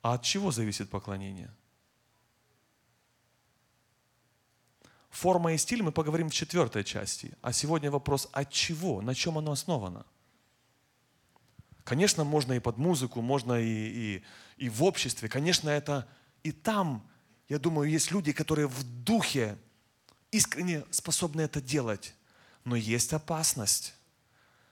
А 0.00 0.14
от 0.14 0.22
чего 0.22 0.52
зависит 0.52 0.88
поклонение? 0.88 1.54
Форма 5.10 5.52
и 5.52 5.58
стиль 5.58 5.82
мы 5.82 5.92
поговорим 5.92 6.30
в 6.30 6.34
четвертой 6.34 6.82
части. 6.82 7.36
А 7.42 7.52
сегодня 7.52 7.90
вопрос, 7.90 8.26
от 8.32 8.50
чего, 8.50 9.02
на 9.02 9.14
чем 9.14 9.36
оно 9.36 9.52
основано? 9.52 10.06
Конечно, 11.88 12.22
можно 12.22 12.52
и 12.52 12.58
под 12.58 12.76
музыку, 12.76 13.22
можно 13.22 13.54
и, 13.54 13.64
и, 13.64 14.22
и 14.58 14.68
в 14.68 14.84
обществе. 14.84 15.26
Конечно, 15.26 15.70
это 15.70 16.06
и 16.42 16.52
там, 16.52 17.02
я 17.48 17.58
думаю, 17.58 17.88
есть 17.88 18.10
люди, 18.10 18.32
которые 18.32 18.68
в 18.68 18.82
духе 18.82 19.56
искренне 20.30 20.84
способны 20.90 21.40
это 21.40 21.62
делать. 21.62 22.14
Но 22.64 22.76
есть 22.76 23.14
опасность, 23.14 23.94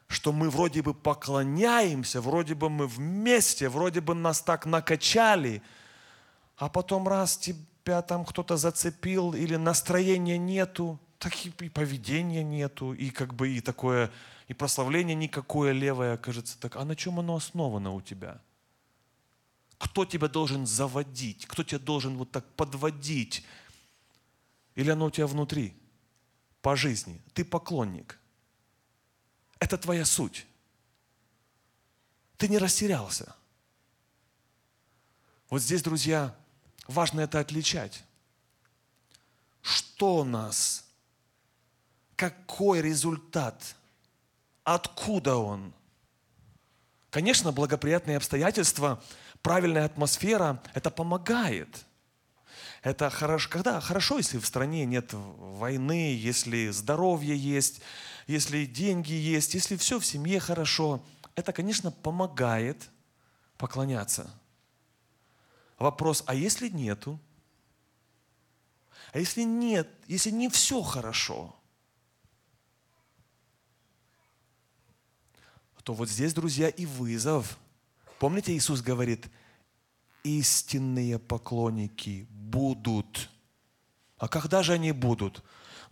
что 0.09 0.31
мы 0.31 0.51
вроде 0.51 0.83
бы 0.83 0.93
поклоняемся, 0.93 2.21
вроде 2.21 2.55
бы 2.55 2.69
мы 2.69 2.87
вместе, 2.87 3.71
вроде 3.71 4.03
бы 4.03 4.15
нас 4.15 4.43
так 4.43 4.67
накачали, 4.67 5.63
а 6.59 6.69
потом 6.69 7.09
раз 7.09 7.39
тебя 7.39 8.03
там 8.03 8.27
кто-то 8.27 8.59
зацепил 8.59 9.33
или 9.33 9.57
настроения 9.57 10.37
нету, 10.37 11.01
так 11.19 11.33
и 11.47 11.71
поведения 11.71 12.45
нету, 12.45 12.93
и 12.93 13.09
как 13.09 13.33
бы 13.33 13.49
и 13.49 13.63
такое 13.63 14.11
и 14.49 14.55
прославление 14.55 15.15
никакое 15.15 15.73
левое, 15.73 16.17
кажется, 16.17 16.59
так, 16.59 16.77
а 16.77 16.85
на 16.85 16.97
чем 16.97 17.19
оно 17.19 17.37
основано 17.37 17.93
у 17.93 18.01
тебя? 18.01 18.41
кто 19.79 20.05
тебя 20.05 20.29
должен 20.29 20.67
заводить, 20.67 21.47
кто 21.47 21.63
тебя 21.63 21.79
должен 21.79 22.17
вот 22.17 22.31
так 22.31 22.47
подводить. 22.55 23.45
Или 24.75 24.91
оно 24.91 25.07
у 25.07 25.11
тебя 25.11 25.27
внутри, 25.27 25.75
по 26.63 26.77
жизни. 26.77 27.21
Ты 27.35 27.45
поклонник. 27.45 28.19
Это 29.59 29.79
твоя 29.79 30.05
суть. 30.05 30.47
Ты 32.37 32.49
не 32.49 32.59
растерялся. 32.59 33.35
Вот 35.49 35.63
здесь, 35.63 35.83
друзья, 35.83 36.37
важно 36.87 37.21
это 37.21 37.41
отличать. 37.41 38.03
Что 39.63 40.19
у 40.19 40.25
нас? 40.25 40.85
Какой 42.17 42.83
результат? 42.83 43.77
Откуда 44.67 45.37
он? 45.37 45.73
Конечно, 47.11 47.53
благоприятные 47.53 48.17
обстоятельства, 48.17 49.01
правильная 49.41 49.85
атмосфера, 49.85 50.61
это 50.75 50.91
помогает. 50.91 51.87
Это 52.83 53.09
хорошо, 53.09 53.49
когда 53.49 53.81
хорошо, 53.81 54.19
если 54.19 54.39
в 54.39 54.45
стране 54.45 54.85
нет 54.85 55.11
войны, 55.13 56.17
если 56.17 56.71
здоровье 56.71 57.37
есть, 57.37 57.81
если 58.27 58.67
деньги 58.67 59.13
есть, 59.13 59.55
если 59.55 59.77
все 59.77 60.01
в 60.01 60.05
семье 60.05 60.41
хорошо. 60.41 61.01
Это, 61.37 61.53
конечно, 61.53 61.93
помогает 61.93 62.91
поклоняться. 63.59 64.29
Вопрос, 65.79 66.25
а 66.27 66.35
если 66.35 66.69
нету? 66.69 67.21
А 69.13 69.21
если 69.21 69.43
нет, 69.43 69.89
если 70.09 70.31
не 70.31 70.49
все 70.49 70.83
хорошо, 70.83 71.56
то 75.83 75.95
вот 75.95 76.09
здесь, 76.09 76.35
друзья, 76.35 76.69
и 76.69 76.87
вызов. 76.87 77.59
Помните, 78.19 78.57
Иисус 78.57 78.83
говорит, 78.83 79.27
истинные 80.25 81.19
поклонники 81.19 82.27
будут. 82.31 83.31
А 84.19 84.29
когда 84.29 84.63
же 84.63 84.73
они 84.73 84.93
будут? 84.93 85.43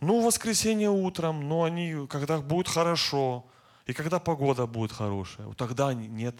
Ну, 0.01 0.21
в 0.21 0.25
воскресенье 0.25 0.89
утром, 0.89 1.47
но 1.47 1.63
они, 1.63 2.07
когда 2.09 2.39
будет 2.39 2.67
хорошо, 2.67 3.45
и 3.85 3.93
когда 3.93 4.19
погода 4.19 4.65
будет 4.65 4.91
хорошая, 4.91 5.47
вот 5.47 5.57
тогда 5.57 5.89
они, 5.89 6.07
нет, 6.07 6.35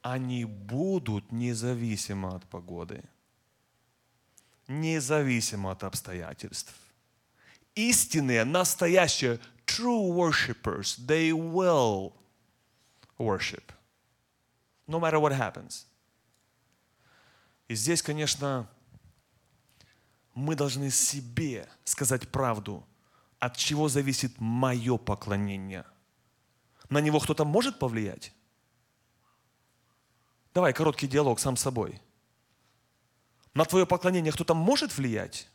они 0.00 0.44
будут 0.44 1.32
независимо 1.32 2.36
от 2.36 2.44
погоды, 2.44 3.02
независимо 4.68 5.72
от 5.72 5.84
обстоятельств. 5.84 6.72
Истинные, 7.74 8.44
настоящие, 8.44 9.38
true 9.66 10.08
worshippers, 10.08 10.98
they 11.06 11.30
will 11.30 12.12
worship. 13.18 13.72
No 14.86 14.98
matter 15.00 15.20
what 15.20 15.32
happens. 15.32 15.86
И 17.68 17.74
здесь, 17.74 18.02
конечно, 18.02 18.68
мы 20.34 20.54
должны 20.54 20.90
себе 20.90 21.68
сказать 21.84 22.30
правду, 22.30 22.86
от 23.38 23.56
чего 23.56 23.88
зависит 23.88 24.40
мое 24.40 24.96
поклонение. 24.96 25.84
На 26.88 27.00
него 27.00 27.20
кто-то 27.20 27.44
может 27.44 27.78
повлиять? 27.78 28.32
Давай 30.54 30.72
короткий 30.72 31.06
диалог 31.06 31.38
сам 31.38 31.56
с 31.56 31.62
собой. 31.62 32.00
На 33.52 33.64
твое 33.64 33.86
поклонение 33.86 34.32
кто-то 34.32 34.54
может 34.54 34.96
влиять? 34.96 35.48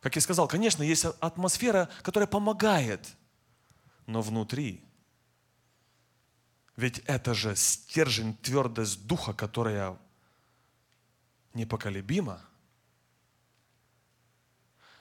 Как 0.00 0.16
я 0.16 0.20
сказал, 0.20 0.48
конечно, 0.48 0.82
есть 0.82 1.04
атмосфера, 1.04 1.88
которая 2.02 2.26
помогает, 2.26 3.16
но 4.06 4.22
внутри 4.22 4.82
ведь 6.76 6.98
это 7.06 7.34
же 7.34 7.56
стержень, 7.56 8.36
твердость 8.36 9.06
духа, 9.06 9.32
которая 9.32 9.98
непоколебима. 11.54 12.40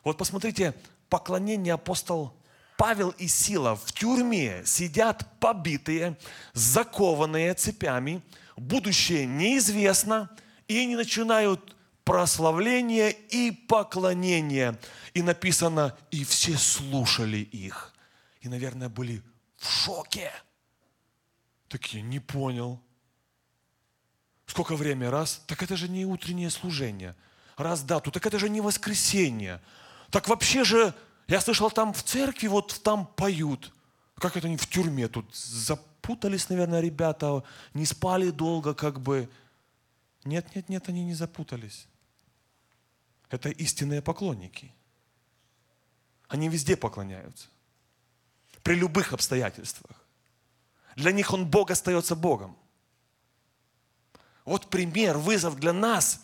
Вот 0.04 0.18
посмотрите, 0.18 0.74
поклонение 1.10 1.74
апостол 1.74 2.34
Павел 2.78 3.10
и 3.12 3.28
Сила 3.28 3.76
в 3.76 3.92
тюрьме 3.92 4.64
сидят 4.66 5.40
побитые, 5.40 6.18
закованные 6.54 7.54
цепями, 7.54 8.22
будущее 8.56 9.26
неизвестно, 9.26 10.30
и 10.68 10.78
они 10.78 10.96
начинают 10.96 11.76
прославление 12.04 13.12
и 13.12 13.52
поклонение. 13.52 14.80
И 15.14 15.22
написано, 15.22 15.98
и 16.12 16.24
все 16.24 16.58
слушали 16.58 17.38
их. 17.38 17.94
И, 18.42 18.48
наверное, 18.48 18.90
были 18.90 19.22
в 19.58 19.70
шоке. 19.70 20.32
Такие, 21.68 22.02
не 22.04 22.20
понял. 22.20 22.80
Сколько 24.46 24.76
время? 24.76 25.10
Раз. 25.10 25.44
Так 25.48 25.64
это 25.64 25.76
же 25.76 25.90
не 25.90 26.06
утреннее 26.06 26.50
служение. 26.50 27.16
Раз 27.58 27.84
дату. 27.84 28.12
Так 28.12 28.26
это 28.26 28.40
же 28.40 28.50
не 28.50 28.62
воскресенье. 28.62 29.62
Так 30.12 30.28
вообще 30.28 30.64
же, 30.64 30.94
я 31.28 31.42
слышал, 31.42 31.72
там 31.72 31.94
в 31.94 32.04
церкви 32.04 32.48
вот 32.48 32.82
там 32.84 33.08
поют. 33.08 33.74
Как 34.16 34.38
это 34.38 34.48
они 34.48 34.58
в 34.58 34.68
тюрьме 34.68 35.08
тут? 35.08 35.36
Запутались, 35.36 36.50
наверное, 36.50 36.82
ребята, 36.82 37.44
не 37.74 37.86
спали 37.86 38.30
долго 38.30 38.74
как 38.74 39.00
бы. 39.00 39.30
Нет, 40.24 40.56
нет, 40.56 40.70
нет, 40.70 40.88
они 40.90 41.04
не 41.04 41.14
запутались. 41.14 41.88
Это 43.30 43.50
истинные 43.50 44.02
поклонники. 44.02 44.74
Они 46.28 46.50
везде 46.50 46.78
поклоняются. 46.78 47.48
При 48.64 48.76
любых 48.76 49.14
обстоятельствах. 49.14 50.05
Для 50.96 51.12
них 51.12 51.34
он 51.34 51.46
Бог 51.46 51.72
остается 51.72 52.16
Богом. 52.16 52.58
Вот 54.46 54.70
пример, 54.70 55.18
вызов 55.18 55.60
для 55.60 55.74
нас, 55.74 56.22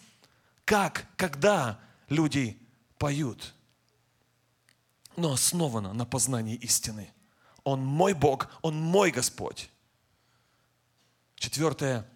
как, 0.63 1.05
когда 1.17 1.79
люди 2.07 2.57
поют. 2.97 3.53
Но 5.17 5.33
основано 5.33 5.93
на 5.93 6.05
познании 6.05 6.55
истины. 6.55 7.11
Он 7.63 7.83
мой 7.83 8.13
Бог, 8.13 8.47
Он 8.61 8.79
мой 8.79 9.11
Господь. 9.11 9.69
Четвертое. 11.35 12.07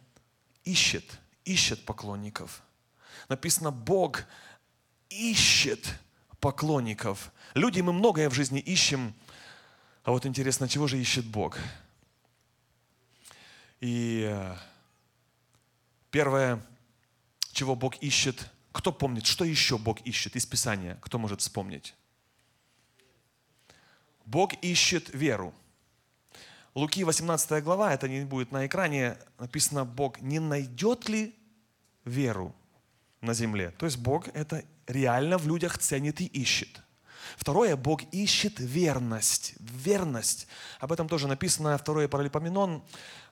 Ищет, 0.63 1.19
ищет 1.43 1.85
поклонников. 1.85 2.63
Написано, 3.29 3.71
Бог 3.71 4.25
ищет 5.09 5.99
поклонников. 6.39 7.31
Люди, 7.53 7.81
мы 7.81 7.93
многое 7.93 8.29
в 8.29 8.33
жизни 8.33 8.59
ищем, 8.59 9.13
а 10.03 10.11
вот 10.11 10.25
интересно, 10.25 10.67
чего 10.67 10.87
же 10.87 10.99
ищет 10.99 11.25
Бог? 11.25 11.57
И 13.81 14.27
э, 14.29 14.55
первое, 16.11 16.61
чего 17.51 17.75
Бог 17.75 17.95
ищет, 17.97 18.49
кто 18.71 18.91
помнит, 18.91 19.25
что 19.25 19.45
еще 19.45 19.77
Бог 19.77 20.01
ищет 20.01 20.35
из 20.35 20.45
Писания? 20.45 20.97
Кто 21.01 21.17
может 21.17 21.41
вспомнить? 21.41 21.95
Бог 24.25 24.53
ищет 24.61 25.13
веру. 25.13 25.53
Луки 26.73 27.03
18 27.03 27.63
глава, 27.63 27.93
это 27.93 28.09
не 28.09 28.25
будет 28.25 28.51
на 28.51 28.65
экране, 28.65 29.17
написано, 29.39 29.85
Бог 29.85 30.19
не 30.19 30.39
найдет 30.39 31.07
ли 31.07 31.33
веру 32.03 32.53
на 33.21 33.33
земле? 33.33 33.71
То 33.71 33.85
есть 33.85 33.97
Бог 33.97 34.27
это 34.29 34.65
реально 34.87 35.37
в 35.37 35.47
людях 35.47 35.77
ценит 35.77 36.19
и 36.19 36.25
ищет. 36.25 36.81
Второе, 37.37 37.75
Бог 37.75 38.01
ищет 38.11 38.59
верность. 38.59 39.53
Верность. 39.59 40.47
Об 40.79 40.91
этом 40.91 41.07
тоже 41.07 41.27
написано, 41.27 41.77
второе 41.77 42.07
Паралипоменон, 42.07 42.83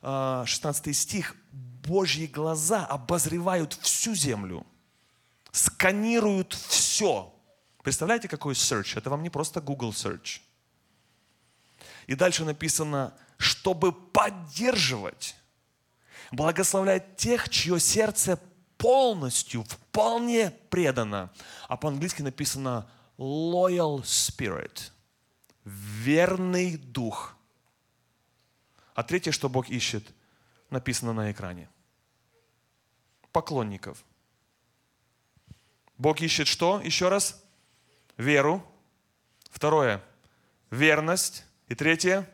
16 0.01 0.87
а, 0.87 0.93
стих. 0.93 1.35
Божьи 1.51 2.27
глаза 2.27 2.85
обозревают 2.85 3.73
всю 3.73 4.15
землю, 4.15 4.65
сканируют 5.51 6.53
все. 6.53 7.33
Представляете, 7.83 8.29
какой 8.29 8.53
search? 8.53 8.97
Это 8.97 9.09
вам 9.09 9.21
не 9.21 9.29
просто 9.29 9.59
Google 9.59 9.91
search. 9.91 10.39
И 12.07 12.15
дальше 12.15 12.45
написано, 12.45 13.13
чтобы 13.37 13.91
поддерживать, 13.91 15.35
благословлять 16.31 17.17
тех, 17.17 17.49
чье 17.49 17.79
сердце 17.79 18.39
полностью, 18.77 19.63
вполне 19.63 20.51
предано. 20.69 21.31
А 21.67 21.77
по-английски 21.77 22.21
написано 22.21 22.89
loyal 23.17 24.01
spirit, 24.01 24.91
верный 25.63 26.77
дух. 26.77 27.35
А 28.95 29.03
третье, 29.03 29.31
что 29.31 29.49
Бог 29.49 29.69
ищет, 29.69 30.13
написано 30.69 31.13
на 31.13 31.31
экране. 31.31 31.69
Поклонников. 33.31 34.03
Бог 35.97 36.21
ищет 36.21 36.47
что? 36.47 36.81
Еще 36.81 37.09
раз. 37.09 37.43
Веру. 38.17 38.63
Второе. 39.49 40.03
Верность. 40.69 41.45
И 41.67 41.75
третье. 41.75 42.29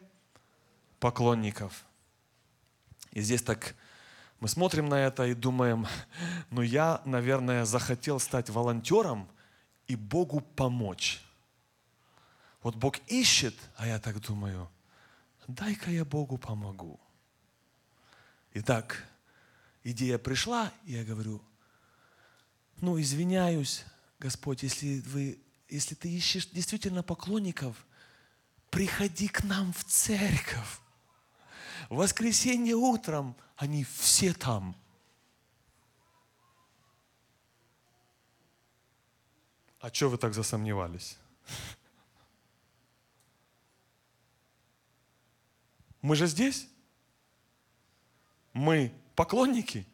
Поклонников. 1.00 1.86
И 3.12 3.22
здесь 3.22 3.42
так 3.42 3.76
мы 4.42 4.48
смотрим 4.48 4.88
на 4.88 5.06
это 5.06 5.26
и 5.26 5.34
думаем, 5.34 5.88
ну 6.50 6.62
я, 6.62 7.02
наверное, 7.06 7.66
захотел 7.66 8.20
стать 8.20 8.50
волонтером– 8.50 9.30
и 9.90 9.96
Богу 9.96 10.40
помочь. 10.40 11.20
Вот 12.62 12.76
Бог 12.76 13.00
ищет, 13.08 13.56
а 13.76 13.88
я 13.88 14.00
так 14.00 14.22
думаю, 14.22 14.70
дай-ка 15.48 15.90
я 15.90 16.06
Богу 16.06 16.38
помогу. 16.38 17.00
Итак, 18.54 19.04
идея 19.84 20.20
пришла, 20.20 20.72
и 20.86 20.94
я 20.94 21.04
говорю, 21.04 21.42
ну, 22.82 23.02
извиняюсь, 23.02 23.84
Господь, 24.20 24.62
если, 24.62 25.00
вы, 25.08 25.40
если 25.70 25.96
ты 25.96 26.08
ищешь 26.08 26.48
действительно 26.48 27.02
поклонников, 27.02 27.76
приходи 28.70 29.28
к 29.28 29.44
нам 29.44 29.74
в 29.74 29.84
церковь. 29.86 30.80
В 31.90 31.96
воскресенье 31.96 32.76
утром 32.76 33.36
они 33.56 33.86
все 33.86 34.34
там. 34.34 34.76
А 39.80 39.94
что 39.94 40.10
вы 40.10 40.18
так 40.18 40.34
засомневались? 40.34 41.18
Мы 46.02 46.16
же 46.16 46.28
здесь. 46.28 46.68
Мы 48.54 48.94
поклонники. 49.16 49.86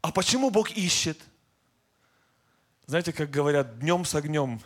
А 0.00 0.12
почему 0.12 0.50
Бог 0.50 0.70
ищет? 0.72 1.18
Знаете, 2.86 3.12
как 3.12 3.30
говорят, 3.30 3.78
днем 3.78 4.04
с 4.04 4.14
огнем 4.14 4.60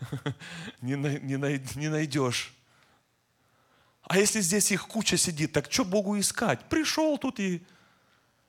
не, 0.80 0.94
не, 0.96 1.88
найдешь. 1.88 2.52
А 4.02 4.18
если 4.18 4.40
здесь 4.40 4.72
их 4.72 4.88
куча 4.88 5.16
сидит, 5.16 5.52
так 5.52 5.70
что 5.70 5.84
Богу 5.84 6.18
искать? 6.18 6.68
Пришел 6.68 7.16
тут 7.18 7.38
и... 7.38 7.64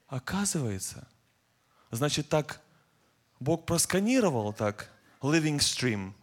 Оказывается, 0.07 1.07
значит 1.95 2.29
так, 2.29 2.61
Бог 3.39 3.65
просканировал 3.65 4.53
так, 4.53 4.91
living 5.21 5.57
stream. 5.57 6.13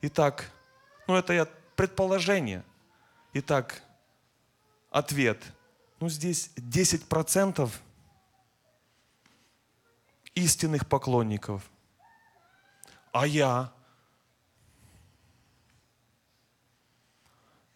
И 0.00 0.08
так, 0.08 0.50
ну 1.06 1.16
это 1.16 1.32
я 1.32 1.46
предположение. 1.76 2.64
Итак, 3.32 3.82
ответ. 4.90 5.42
Ну 6.00 6.08
здесь 6.08 6.50
10% 6.56 7.70
истинных 10.34 10.86
поклонников. 10.86 11.68
А 13.12 13.26
я? 13.26 13.72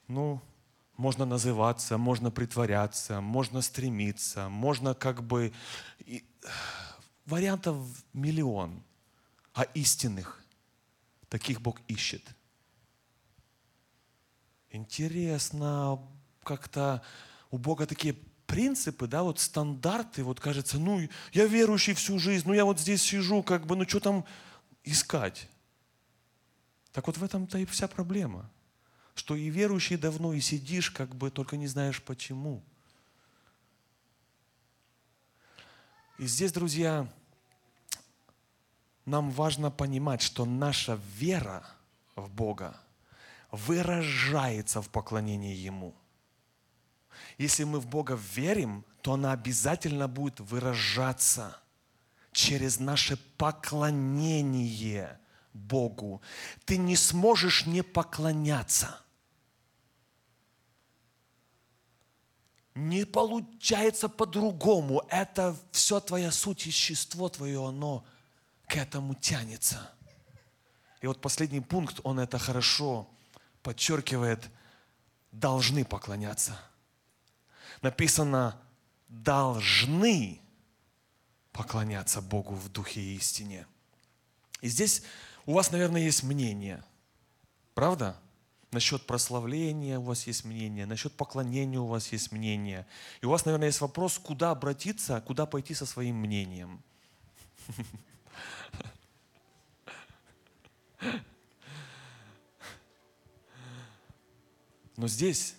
Ну, 0.06 0.40
можно 0.96 1.24
называться, 1.24 1.98
можно 1.98 2.30
притворяться, 2.30 3.20
можно 3.20 3.62
стремиться, 3.62 4.48
можно 4.48 4.94
как 4.94 5.22
бы... 5.22 5.52
Вариантов 7.26 7.76
миллион, 8.12 8.82
а 9.54 9.62
истинных 9.62 10.44
таких 11.28 11.60
Бог 11.60 11.80
ищет. 11.88 12.22
Интересно, 14.70 16.00
как-то 16.42 17.02
у 17.50 17.58
Бога 17.58 17.86
такие 17.86 18.16
принципы, 18.46 19.06
да, 19.06 19.22
вот 19.22 19.38
стандарты, 19.38 20.24
вот 20.24 20.40
кажется, 20.40 20.78
ну, 20.78 21.08
я 21.32 21.46
верующий 21.46 21.94
всю 21.94 22.18
жизнь, 22.18 22.46
ну, 22.46 22.54
я 22.54 22.64
вот 22.64 22.80
здесь 22.80 23.02
сижу, 23.02 23.42
как 23.42 23.66
бы, 23.66 23.76
ну, 23.76 23.88
что 23.88 24.00
там 24.00 24.24
искать? 24.84 25.48
Так 26.92 27.06
вот 27.06 27.16
в 27.16 27.24
этом-то 27.24 27.58
и 27.58 27.64
вся 27.64 27.88
проблема, 27.88 28.50
что 29.14 29.34
и 29.34 29.48
верующий 29.48 29.96
давно, 29.96 30.32
и 30.32 30.40
сидишь, 30.40 30.90
как 30.90 31.14
бы, 31.14 31.30
только 31.30 31.56
не 31.56 31.66
знаешь 31.66 32.02
почему. 32.02 32.62
И 36.22 36.26
здесь, 36.26 36.52
друзья, 36.52 37.08
нам 39.06 39.32
важно 39.32 39.72
понимать, 39.72 40.22
что 40.22 40.44
наша 40.44 41.00
вера 41.16 41.66
в 42.14 42.30
Бога 42.30 42.76
выражается 43.50 44.80
в 44.80 44.88
поклонении 44.88 45.56
Ему– 45.56 45.96
если 47.38 47.64
мы 47.64 47.80
в 47.80 47.86
Бога 47.86 48.18
верим, 48.34 48.84
то 49.00 49.14
она 49.14 49.32
обязательно 49.32 50.08
будет 50.08 50.40
выражаться 50.40 51.58
через 52.32 52.78
наше 52.78 53.16
поклонение 53.36 55.18
Богу. 55.52 56.22
Ты 56.64 56.76
не 56.76 56.96
сможешь 56.96 57.66
не 57.66 57.82
поклоняться. 57.82 59.01
Не 62.74 63.04
получается 63.04 64.08
по-другому. 64.08 65.04
Это 65.08 65.56
все 65.72 66.00
твоя 66.00 66.30
суть, 66.30 66.66
естество 66.66 67.28
твое, 67.28 67.66
оно 67.66 68.04
к 68.66 68.76
этому 68.76 69.14
тянется. 69.14 69.90
И 71.00 71.06
вот 71.06 71.20
последний 71.20 71.60
пункт, 71.60 72.00
он 72.04 72.18
это 72.18 72.38
хорошо 72.38 73.08
подчеркивает, 73.62 74.48
должны 75.32 75.84
поклоняться– 75.84 76.58
написано 77.82 78.58
«должны 79.08 80.40
поклоняться 81.52 82.22
Богу 82.22 82.54
в 82.54 82.68
духе 82.70 83.00
и 83.00 83.16
истине». 83.16 83.66
И 84.60 84.68
здесь 84.68 85.02
у 85.44 85.54
вас, 85.54 85.72
наверное, 85.72 86.00
есть 86.00 86.22
мнение. 86.22 86.82
Правда? 87.74 88.16
Насчет 88.72 89.06
прославления 89.06 89.98
у 89.98 90.02
вас 90.02 90.26
есть 90.26 90.46
мнение, 90.46 90.86
насчет 90.86 91.12
поклонения 91.12 91.78
у 91.78 91.86
вас 91.86 92.10
есть 92.10 92.32
мнение. 92.32 92.86
И 93.20 93.26
у 93.26 93.30
вас, 93.30 93.44
наверное, 93.44 93.68
есть 93.68 93.82
вопрос, 93.82 94.18
куда 94.18 94.50
обратиться, 94.50 95.20
куда 95.20 95.44
пойти 95.44 95.74
со 95.74 95.84
своим 95.84 96.16
мнением. 96.16 96.82
Но 104.96 105.06
здесь 105.06 105.54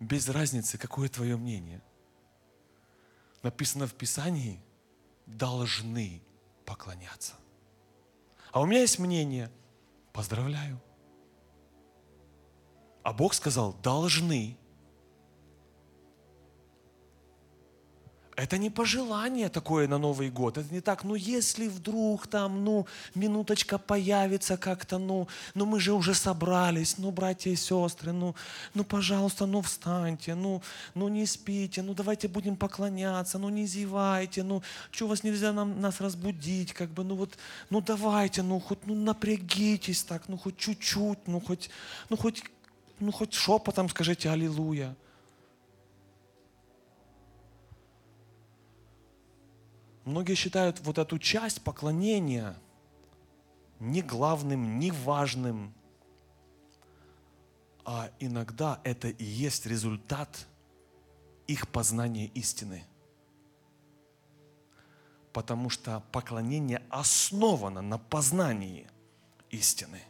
без 0.00 0.26
разницы, 0.30 0.78
какое 0.78 1.10
твое 1.10 1.36
мнение. 1.36 1.82
Написано 3.42 3.86
в 3.86 3.92
Писании, 3.92 4.58
должны 5.26 6.22
поклоняться. 6.64 7.34
А 8.50 8.62
у 8.62 8.66
меня 8.66 8.80
есть 8.80 8.98
мнение, 8.98 9.50
поздравляю. 10.14 10.80
А 13.06 13.12
Бог 13.12 13.34
сказал, 13.34 13.72
должны. 13.84 14.56
Это 18.34 18.58
не 18.58 18.68
пожелание 18.68 19.48
такое 19.48 19.86
на 19.86 19.96
Новый 19.96 20.28
год. 20.28 20.58
Это 20.58 20.74
не 20.74 20.80
так, 20.80 21.04
ну 21.04 21.14
если 21.14 21.68
вдруг 21.68 22.26
там, 22.26 22.64
ну, 22.64 22.86
минуточка 23.14 23.78
появится 23.78 24.56
как-то, 24.56 24.98
ну, 24.98 25.28
ну 25.54 25.66
мы 25.66 25.78
же 25.78 25.92
уже 25.92 26.14
собрались, 26.14 26.98
ну, 26.98 27.12
братья 27.12 27.50
и 27.50 27.56
сестры, 27.56 28.12
ну, 28.12 28.34
ну, 28.74 28.82
пожалуйста, 28.82 29.46
ну, 29.46 29.62
встаньте, 29.62 30.34
ну, 30.34 30.60
ну, 30.94 31.08
не 31.08 31.26
спите, 31.26 31.82
ну, 31.82 31.94
давайте 31.94 32.26
будем 32.26 32.56
поклоняться, 32.56 33.38
ну, 33.38 33.48
не 33.50 33.66
зевайте, 33.66 34.42
ну, 34.42 34.62
что 34.90 35.06
вас 35.06 35.22
нельзя 35.22 35.52
нам, 35.52 35.80
нас 35.80 36.00
разбудить, 36.00 36.72
как 36.72 36.90
бы, 36.90 37.04
ну, 37.04 37.14
вот, 37.14 37.38
ну, 37.70 37.80
давайте, 37.80 38.42
ну, 38.42 38.58
хоть, 38.58 38.84
ну, 38.84 38.96
напрягитесь 38.96 40.02
так, 40.02 40.28
ну, 40.28 40.36
хоть 40.36 40.58
чуть-чуть, 40.58 41.20
ну, 41.26 41.40
хоть, 41.40 41.70
ну, 42.10 42.16
хоть, 42.16 42.42
ну, 42.98 43.12
хоть 43.12 43.34
шепотом 43.34 43.88
скажите 43.88 44.30
«Аллилуйя». 44.30 44.96
Многие 50.04 50.34
считают 50.34 50.80
вот 50.80 50.98
эту 50.98 51.18
часть 51.18 51.62
поклонения 51.62 52.56
не 53.80 54.02
главным, 54.02 54.78
не 54.78 54.92
важным. 54.92 55.74
А 57.84 58.10
иногда 58.20 58.80
это 58.84 59.08
и 59.08 59.24
есть 59.24 59.66
результат 59.66 60.46
их 61.46 61.68
познания 61.68 62.26
истины. 62.26 62.84
Потому 65.32 65.70
что 65.70 66.02
поклонение 66.12 66.82
основано 66.88 67.82
на 67.82 67.98
познании 67.98 68.88
истины. 69.50 70.02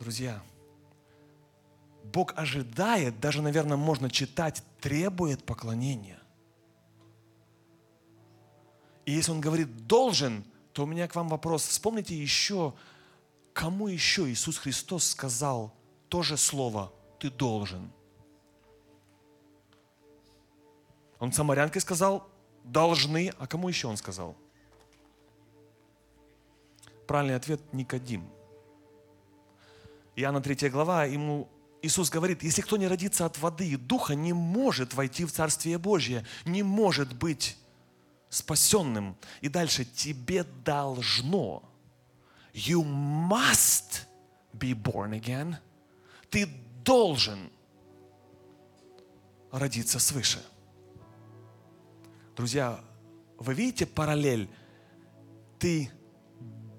Друзья, 0.00 0.42
Бог 2.04 2.32
ожидает, 2.36 3.20
даже, 3.20 3.42
наверное, 3.42 3.76
можно 3.76 4.10
читать, 4.10 4.62
требует 4.80 5.44
поклонения. 5.44 6.18
И 9.04 9.12
если 9.12 9.30
он 9.30 9.42
говорит 9.42 9.86
«должен», 9.86 10.44
то 10.72 10.84
у 10.84 10.86
меня 10.86 11.06
к 11.06 11.14
вам 11.14 11.28
вопрос. 11.28 11.66
Вспомните 11.66 12.16
еще, 12.16 12.72
кому 13.52 13.88
еще 13.88 14.30
Иисус 14.30 14.56
Христос 14.56 15.04
сказал 15.04 15.74
то 16.08 16.22
же 16.22 16.38
слово 16.38 16.92
«ты 17.18 17.30
должен». 17.30 17.92
Он 21.18 21.30
самарянке 21.30 21.78
сказал 21.78 22.26
«должны», 22.64 23.34
а 23.38 23.46
кому 23.46 23.68
еще 23.68 23.88
он 23.88 23.98
сказал? 23.98 24.34
Правильный 27.06 27.36
ответ– 27.36 27.60
Никодим. 27.72 28.39
Иоанна 30.20 30.40
3 30.40 30.68
глава, 30.68 31.04
ему 31.04 31.48
Иисус 31.82 32.10
говорит, 32.10 32.42
если 32.42 32.60
кто 32.60 32.76
не 32.76 32.86
родится 32.86 33.24
от 33.24 33.38
воды 33.38 33.66
и 33.66 33.76
духа, 33.76 34.14
не 34.14 34.32
может 34.34 34.92
войти 34.92 35.24
в 35.24 35.32
Царствие 35.32 35.78
Божье, 35.78 36.26
не 36.44 36.62
может 36.62 37.14
быть 37.14 37.56
спасенным. 38.28 39.16
И 39.40 39.48
дальше 39.48 39.84
тебе 39.84 40.44
должно. 40.44 41.62
You 42.52 42.82
must 42.82 44.02
be 44.52 44.74
born 44.74 45.18
again. 45.18 45.56
Ты 46.28 46.46
должен 46.84 47.50
родиться 49.50 49.98
свыше. 49.98 50.42
Друзья, 52.36 52.80
вы 53.38 53.54
видите 53.54 53.86
параллель? 53.86 54.50
Ты 55.58 55.90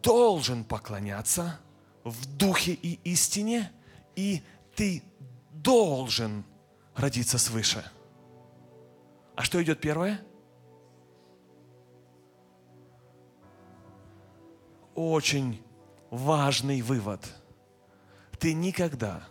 должен 0.03 0.63
поклоняться 0.63 1.59
в 2.03 2.37
духе 2.37 2.73
и 2.73 2.99
истине, 3.03 3.71
и 4.15 4.41
ты 4.75 5.03
должен 5.51 6.43
родиться 6.95 7.37
свыше. 7.37 7.83
А 9.35 9.43
что 9.43 9.61
идет 9.61 9.79
первое? 9.79 10.21
Очень 14.95 15.63
важный 16.09 16.81
вывод. 16.81 17.33
Ты 18.39 18.53
никогда 18.53 19.23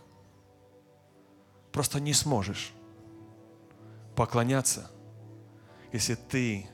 просто 1.71 1.99
не 1.99 2.13
сможешь 2.13 2.73
поклоняться, 4.15 4.89
если 5.91 6.15
ты 6.15 6.67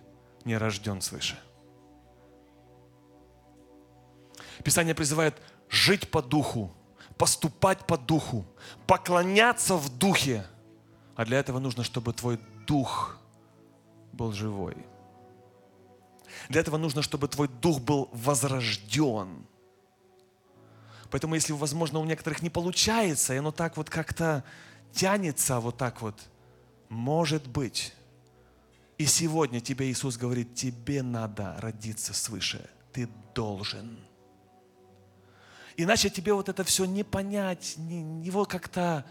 не 0.45 0.57
рожден 0.57 1.01
свыше. 1.01 1.37
Писание 4.63 4.95
призывает 4.95 5.39
жить 5.69 6.09
по 6.09 6.21
духу, 6.21 6.73
поступать 7.17 7.85
по 7.85 7.97
духу, 7.97 8.45
поклоняться 8.85 9.75
в 9.75 9.89
духе. 9.97 10.45
А 11.15 11.25
для 11.25 11.39
этого 11.39 11.59
нужно, 11.59 11.83
чтобы 11.83 12.13
твой 12.13 12.39
дух 12.65 13.17
был 14.13 14.31
живой. 14.31 14.75
Для 16.49 16.61
этого 16.61 16.77
нужно, 16.77 17.01
чтобы 17.01 17.27
твой 17.27 17.47
дух 17.47 17.79
был 17.81 18.09
возрожден. 18.11 19.45
Поэтому, 21.09 21.35
если, 21.35 21.53
возможно, 21.53 21.99
у 21.99 22.05
некоторых 22.05 22.41
не 22.41 22.49
получается, 22.49 23.33
и 23.33 23.37
оно 23.37 23.51
так 23.51 23.77
вот 23.77 23.89
как-то 23.89 24.43
тянется, 24.91 25.59
вот 25.59 25.77
так 25.77 26.01
вот, 26.01 26.19
может 26.89 27.47
быть. 27.47 27.93
И 28.97 29.05
сегодня 29.05 29.61
тебе 29.61 29.89
Иисус 29.89 30.17
говорит, 30.17 30.55
тебе 30.55 31.03
надо 31.03 31.55
родиться 31.59 32.13
свыше. 32.13 32.69
Ты 32.91 33.07
должен. 33.33 33.99
Иначе 35.79 36.09
тебе 36.09 36.33
вот 36.33 36.49
это 36.49 36.63
все 36.63 36.85
не 36.85 37.03
понять, 37.03 37.75
не, 37.77 38.25
его 38.25 38.45
как-то 38.45 39.05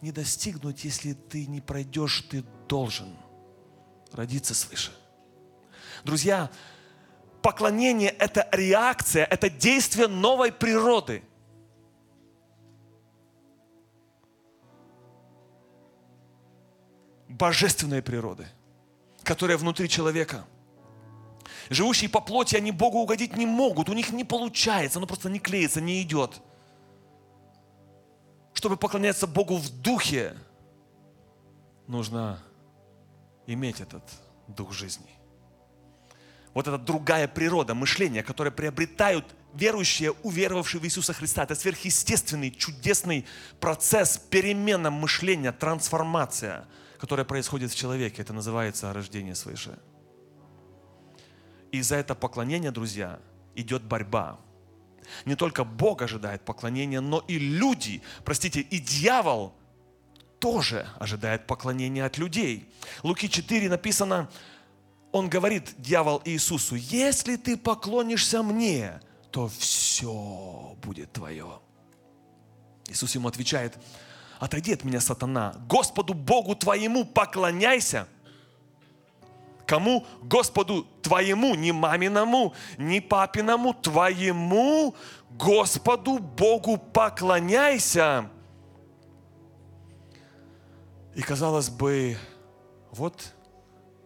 не 0.00 0.12
достигнуть, 0.12 0.84
если 0.84 1.14
ты 1.14 1.46
не 1.46 1.60
пройдешь, 1.60 2.22
ты 2.30 2.44
должен 2.68 3.16
родиться 4.12 4.54
свыше. 4.54 4.92
Друзья, 6.04 6.48
поклонение– 7.42 8.10
это 8.20 8.48
реакция, 8.52 9.24
это 9.24 9.50
действие 9.50 10.06
новой 10.06 10.52
природы. 10.52 11.24
Божественной 17.28 18.00
природы, 18.00 18.46
которая 19.24 19.56
внутри 19.56 19.88
человека– 19.88 20.46
Живущие 21.72 22.10
по 22.10 22.20
плоти, 22.20 22.56
они 22.56 22.70
Богу 22.70 22.98
угодить 22.98 23.36
не 23.36 23.46
могут, 23.46 23.88
у 23.88 23.94
них 23.94 24.12
не 24.12 24.24
получается, 24.24 24.98
оно 24.98 25.06
просто 25.06 25.30
не 25.30 25.38
клеится, 25.38 25.80
не 25.80 26.02
идет. 26.02 26.40
Чтобы 28.52 28.76
поклоняться 28.76 29.26
Богу 29.26 29.56
в 29.56 29.70
духе, 29.80 30.36
нужно 31.86 32.42
иметь 33.46 33.80
этот 33.80 34.02
дух 34.48 34.72
жизни. 34.72 35.08
Вот 36.52 36.68
эта 36.68 36.76
другая 36.76 37.26
природа 37.26 37.74
мышления, 37.74 38.22
которая 38.22 38.52
приобретают 38.52 39.24
верующие, 39.54 40.12
уверовавшие 40.22 40.80
в 40.80 40.84
Иисуса 40.84 41.14
Христа. 41.14 41.44
Это 41.44 41.54
сверхъестественный, 41.54 42.50
чудесный 42.50 43.26
процесс, 43.60 44.18
перемена 44.18 44.90
мышления, 44.90 45.52
трансформация, 45.52 46.66
которая 46.98 47.24
происходит 47.24 47.70
в 47.70 47.74
человеке. 47.74 48.20
Это 48.20 48.34
называется 48.34 48.92
рождение 48.92 49.34
свыше. 49.34 49.78
И 51.72 51.80
за 51.80 51.96
это 51.96 52.14
поклонение, 52.14 52.70
друзья, 52.70 53.18
идет 53.56 53.82
борьба. 53.82 54.38
Не 55.24 55.34
только 55.34 55.64
Бог 55.64 56.02
ожидает 56.02 56.44
поклонения, 56.44 57.00
но 57.00 57.24
и 57.26 57.38
люди, 57.38 58.02
простите, 58.24 58.60
и 58.60 58.78
дьявол 58.78 59.54
тоже 60.38 60.86
ожидает 61.00 61.46
поклонения 61.46 62.04
от 62.04 62.18
людей. 62.18 62.70
Луки 63.02 63.28
4 63.28 63.70
написано, 63.70 64.30
он 65.12 65.28
говорит, 65.28 65.74
дьявол 65.78 66.20
Иисусу, 66.26 66.76
если 66.76 67.36
ты 67.36 67.56
поклонишься 67.56 68.42
мне, 68.42 69.00
то 69.30 69.48
все 69.48 70.76
будет 70.82 71.12
твое. 71.12 71.58
Иисус 72.88 73.14
ему 73.14 73.28
отвечает, 73.28 73.78
отойди 74.40 74.74
от 74.74 74.84
меня, 74.84 75.00
сатана, 75.00 75.54
Господу 75.68 76.12
Богу 76.12 76.54
твоему 76.54 77.06
поклоняйся– 77.06 78.06
Кому? 79.72 80.04
Господу 80.20 80.86
твоему, 81.00 81.54
не 81.54 81.72
маминому, 81.72 82.52
не 82.76 83.00
папиному, 83.00 83.72
твоему 83.72 84.94
Господу 85.30 86.18
Богу 86.18 86.76
поклоняйся. 86.76 88.28
И 91.14 91.22
казалось 91.22 91.70
бы, 91.70 92.18
вот 92.90 93.32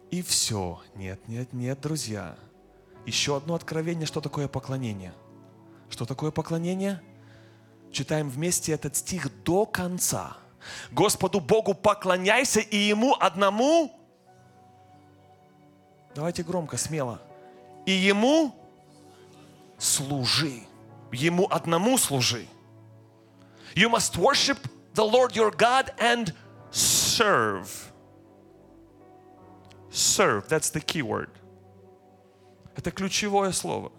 и 0.09 0.21
все. 0.21 0.79
Нет, 0.95 1.27
нет, 1.27 1.51
нет, 1.51 1.81
друзья. 1.81 2.37
Еще 3.05 3.35
одно 3.35 3.53
откровение, 3.53 4.05
что 4.05 4.21
такое 4.21 4.47
поклонение. 4.47 5.13
Что 5.89 6.05
такое 6.05 6.31
поклонение? 6.31 7.01
Читаем 7.91 8.29
вместе 8.29 8.71
этот 8.71 8.95
стих 8.95 9.43
до 9.43 9.65
конца. 9.65 10.37
Господу 10.91 11.41
Богу 11.41 11.73
поклоняйся 11.73 12.61
и 12.61 12.77
Ему 12.77 13.17
одному 13.19 13.96
Давайте 16.17 16.41
громко, 16.41 16.77
смело. 16.77 17.21
И 17.85 17.91
Ему 17.91 18.55
служи. 19.77 20.63
Ему 21.11 21.45
одному 21.47 21.95
служи. 21.99 22.47
You 23.75 23.87
must 23.87 24.17
worship 24.17 24.57
the 24.95 25.05
Lord 25.05 25.35
your 25.35 25.51
God 25.55 25.93
and 25.99 26.33
serve. 26.71 27.69
Serve, 29.91 30.47
that's 30.47 30.71
the 30.71 30.81
key 30.81 31.03
word. 31.03 31.29
Это 32.75 32.89
ключевое 32.89 33.51
слово. 33.51 33.91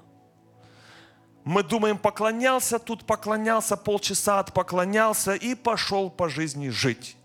Мы 1.45 1.63
думаем, 1.63 1.99
поклонялся, 1.99 2.81
тут 2.81 3.05
поклонялся, 3.05 3.77
полчаса 3.77 4.41
отпоклонялся 4.41 5.35
и 5.35 5.55
пошел 5.55 6.11
по 6.11 6.29
жизни 6.29 6.69
жить. 6.69 7.17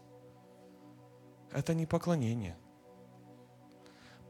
Это 1.52 1.74
не 1.74 1.88
поклонение. 1.88 2.56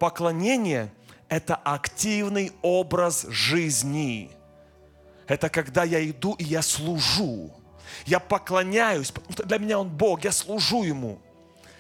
Поклонение– 0.04 0.94
это 1.30 1.56
активный 1.56 2.52
образ 2.62 3.26
жизни. 3.30 4.30
Это 5.28 5.48
когда 5.48 5.86
я 5.86 6.06
иду 6.06 6.34
и 6.34 6.44
я 6.44 6.62
служу. 6.62 7.54
Я 8.06 8.20
поклоняюсь, 8.20 9.14
что 9.30 9.44
для 9.46 9.60
меня 9.60 9.80
Он 9.80 9.88
Бог, 9.88 10.26
я 10.26 10.34
служу 10.34 10.84
Ему. 10.84 11.22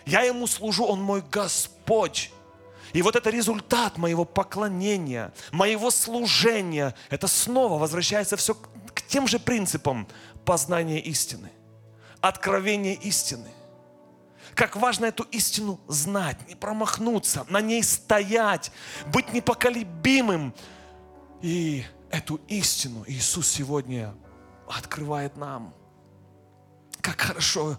Я 0.05 0.21
Ему 0.21 0.47
служу, 0.47 0.85
Он 0.85 1.01
мой 1.01 1.21
Господь. 1.29 2.31
И 2.93 3.01
вот 3.01 3.17
это 3.17 3.29
результат 3.29 3.97
моего 3.97 4.23
поклонения, 4.23 5.33
моего 5.51 5.91
служения. 5.91 6.95
Это 7.09 7.27
снова 7.27 7.77
возвращается 7.77 8.37
все 8.37 8.55
к 8.93 9.01
тем 9.01 9.27
же 9.27 9.37
принципам 9.37 10.07
познания 10.45 11.01
истины, 11.01 11.51
откровения 12.21 12.93
истины– 12.93 13.49
как 14.55 14.75
важно 14.75 15.05
эту 15.05 15.23
истину 15.23 15.79
знать, 15.87 16.37
не 16.47 16.55
промахнуться, 16.55 17.45
на 17.49 17.61
ней 17.61 17.83
стоять, 17.83 18.71
быть 19.07 19.33
непоколебимым. 19.33 20.53
И 21.41 21.83
эту 22.09 22.39
истину 22.47 23.03
Иисус 23.07 23.47
сегодня 23.47 24.13
открывает 24.67 25.35
нам. 25.37 25.73
Как 27.01 27.19
хорошо 27.19 27.77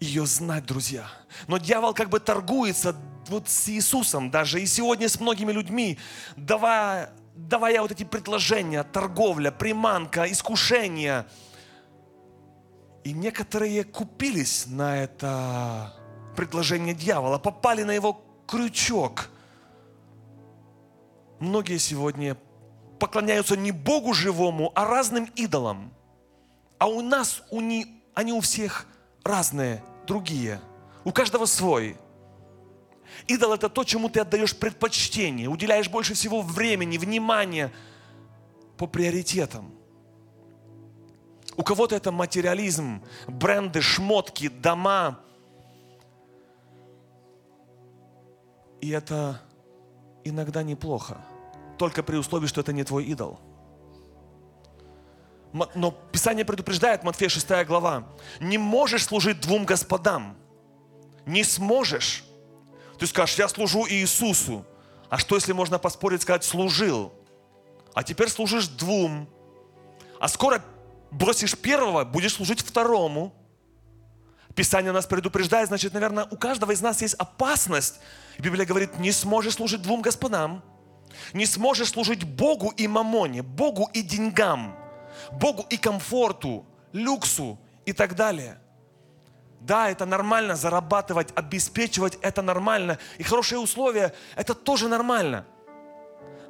ее 0.00 0.26
знать, 0.26 0.66
друзья. 0.66 1.06
Но 1.46 1.58
дьявол 1.58 1.94
как 1.94 2.08
бы 2.08 2.20
торгуется 2.20 2.96
вот 3.28 3.48
с 3.48 3.68
Иисусом 3.68 4.30
даже 4.30 4.60
и 4.60 4.66
сегодня 4.66 5.08
с 5.08 5.20
многими 5.20 5.52
людьми, 5.52 5.98
давая, 6.36 7.12
давая 7.34 7.80
вот 7.80 7.92
эти 7.92 8.04
предложения, 8.04 8.82
торговля, 8.82 9.50
приманка, 9.50 10.30
искушение. 10.30 11.26
И 13.04 13.12
некоторые 13.12 13.84
купились 13.84 14.66
на 14.66 15.02
это 15.02 15.94
предложение 16.36 16.94
дьявола, 16.94 17.38
попали 17.38 17.82
на 17.82 17.90
его 17.90 18.22
крючок. 18.46 19.30
Многие 21.40 21.78
сегодня 21.78 22.36
поклоняются 22.98 23.56
не 23.56 23.72
Богу 23.72 24.14
живому, 24.14 24.70
а 24.74 24.84
разным 24.84 25.24
идолам. 25.34 25.92
А 26.78 26.86
у 26.86 27.00
нас, 27.00 27.42
у 27.50 27.60
не, 27.60 27.86
они 28.14 28.32
у 28.32 28.40
всех 28.40 28.86
разные, 29.24 29.82
другие. 30.06 30.60
У 31.04 31.12
каждого 31.12 31.46
свой. 31.46 31.96
Идол 33.26 33.52
это 33.52 33.68
то, 33.68 33.84
чему 33.84 34.08
ты 34.08 34.20
отдаешь 34.20 34.56
предпочтение, 34.56 35.48
уделяешь 35.48 35.88
больше 35.88 36.14
всего 36.14 36.42
времени, 36.42 36.98
внимания 36.98 37.72
по 38.76 38.86
приоритетам. 38.86 39.72
У 41.56 41.62
кого-то 41.62 41.96
это 41.96 42.12
материализм, 42.12 43.02
бренды, 43.26 43.80
шмотки, 43.80 44.48
дома, 44.48 45.20
И 48.80 48.90
это 48.90 49.40
иногда 50.24 50.62
неплохо. 50.62 51.18
Только 51.78 52.02
при 52.02 52.16
условии, 52.16 52.46
что 52.46 52.60
это 52.60 52.72
не 52.72 52.84
твой 52.84 53.04
идол. 53.04 53.38
Но 55.74 55.90
Писание 56.12 56.44
предупреждает, 56.44 57.02
Матфея 57.02 57.28
6 57.28 57.66
глава, 57.66 58.06
не 58.40 58.58
можешь 58.58 59.04
служить 59.04 59.40
двум 59.40 59.64
господам. 59.64 60.36
Не 61.24 61.44
сможешь. 61.44 62.24
Ты 62.98 63.06
скажешь, 63.06 63.36
я 63.36 63.48
служу 63.48 63.86
Иисусу. 63.88 64.64
А 65.08 65.18
что, 65.18 65.34
если 65.34 65.52
можно 65.52 65.78
поспорить, 65.78 66.22
сказать, 66.22 66.44
служил? 66.44 67.12
А 67.94 68.02
теперь 68.02 68.28
служишь 68.28 68.68
двум. 68.68 69.28
А 70.20 70.28
скоро 70.28 70.62
бросишь 71.10 71.56
первого, 71.56 72.04
будешь 72.04 72.34
служить 72.34 72.60
второму. 72.60 73.32
Писание 74.56 74.90
нас 74.90 75.06
предупреждает, 75.06 75.68
значит, 75.68 75.92
наверное, 75.92 76.26
у 76.30 76.36
каждого 76.36 76.72
из 76.72 76.80
нас 76.80 77.02
есть 77.02 77.14
опасность. 77.14 78.00
Библия 78.38 78.64
говорит, 78.64 78.98
не 78.98 79.12
сможешь 79.12 79.54
служить 79.54 79.82
двум 79.82 80.00
господам. 80.00 80.64
Не 81.34 81.44
сможешь 81.46 81.90
служить 81.90 82.24
Богу 82.24 82.70
и 82.70 82.88
мамоне, 82.88 83.42
Богу 83.42 83.88
и 83.92 84.02
деньгам, 84.02 84.76
Богу 85.32 85.66
и 85.70 85.76
комфорту, 85.76 86.64
люксу 86.92 87.58
и 87.84 87.92
так 87.92 88.14
далее. 88.16 88.58
Да, 89.60 89.90
это 89.90 90.06
нормально, 90.06 90.56
зарабатывать, 90.56 91.28
обеспечивать, 91.34 92.18
это 92.22 92.40
нормально. 92.42 92.98
И 93.18 93.22
хорошие 93.22 93.58
условия, 93.58 94.14
это 94.36 94.54
тоже 94.54 94.88
нормально. 94.88 95.44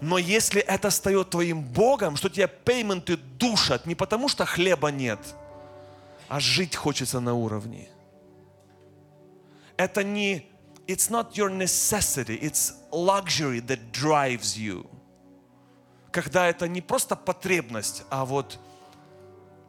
Но 0.00 0.18
если 0.18 0.60
это 0.60 0.90
стает 0.90 1.30
твоим 1.30 1.62
Богом, 1.62 2.16
что 2.16 2.28
тебя 2.28 2.48
пейменты 2.48 3.16
душат, 3.16 3.86
не 3.86 3.94
потому 3.94 4.28
что 4.28 4.44
хлеба 4.44 4.90
нет, 4.90 5.18
а 6.28 6.38
жить 6.38 6.76
хочется 6.76 7.20
на 7.20 7.34
уровне. 7.34 7.88
Это 9.76 10.02
не 10.02 10.48
it's 10.86 11.10
not 11.10 11.32
your 11.34 11.50
necessity, 11.50 12.38
it's 12.40 12.74
luxury 12.92 13.60
that 13.60 13.92
drives 13.92 14.56
you. 14.56 14.88
Когда 16.10 16.46
это 16.46 16.66
не 16.68 16.80
просто 16.80 17.16
потребность, 17.16 18.04
а 18.08 18.24
вот 18.24 18.58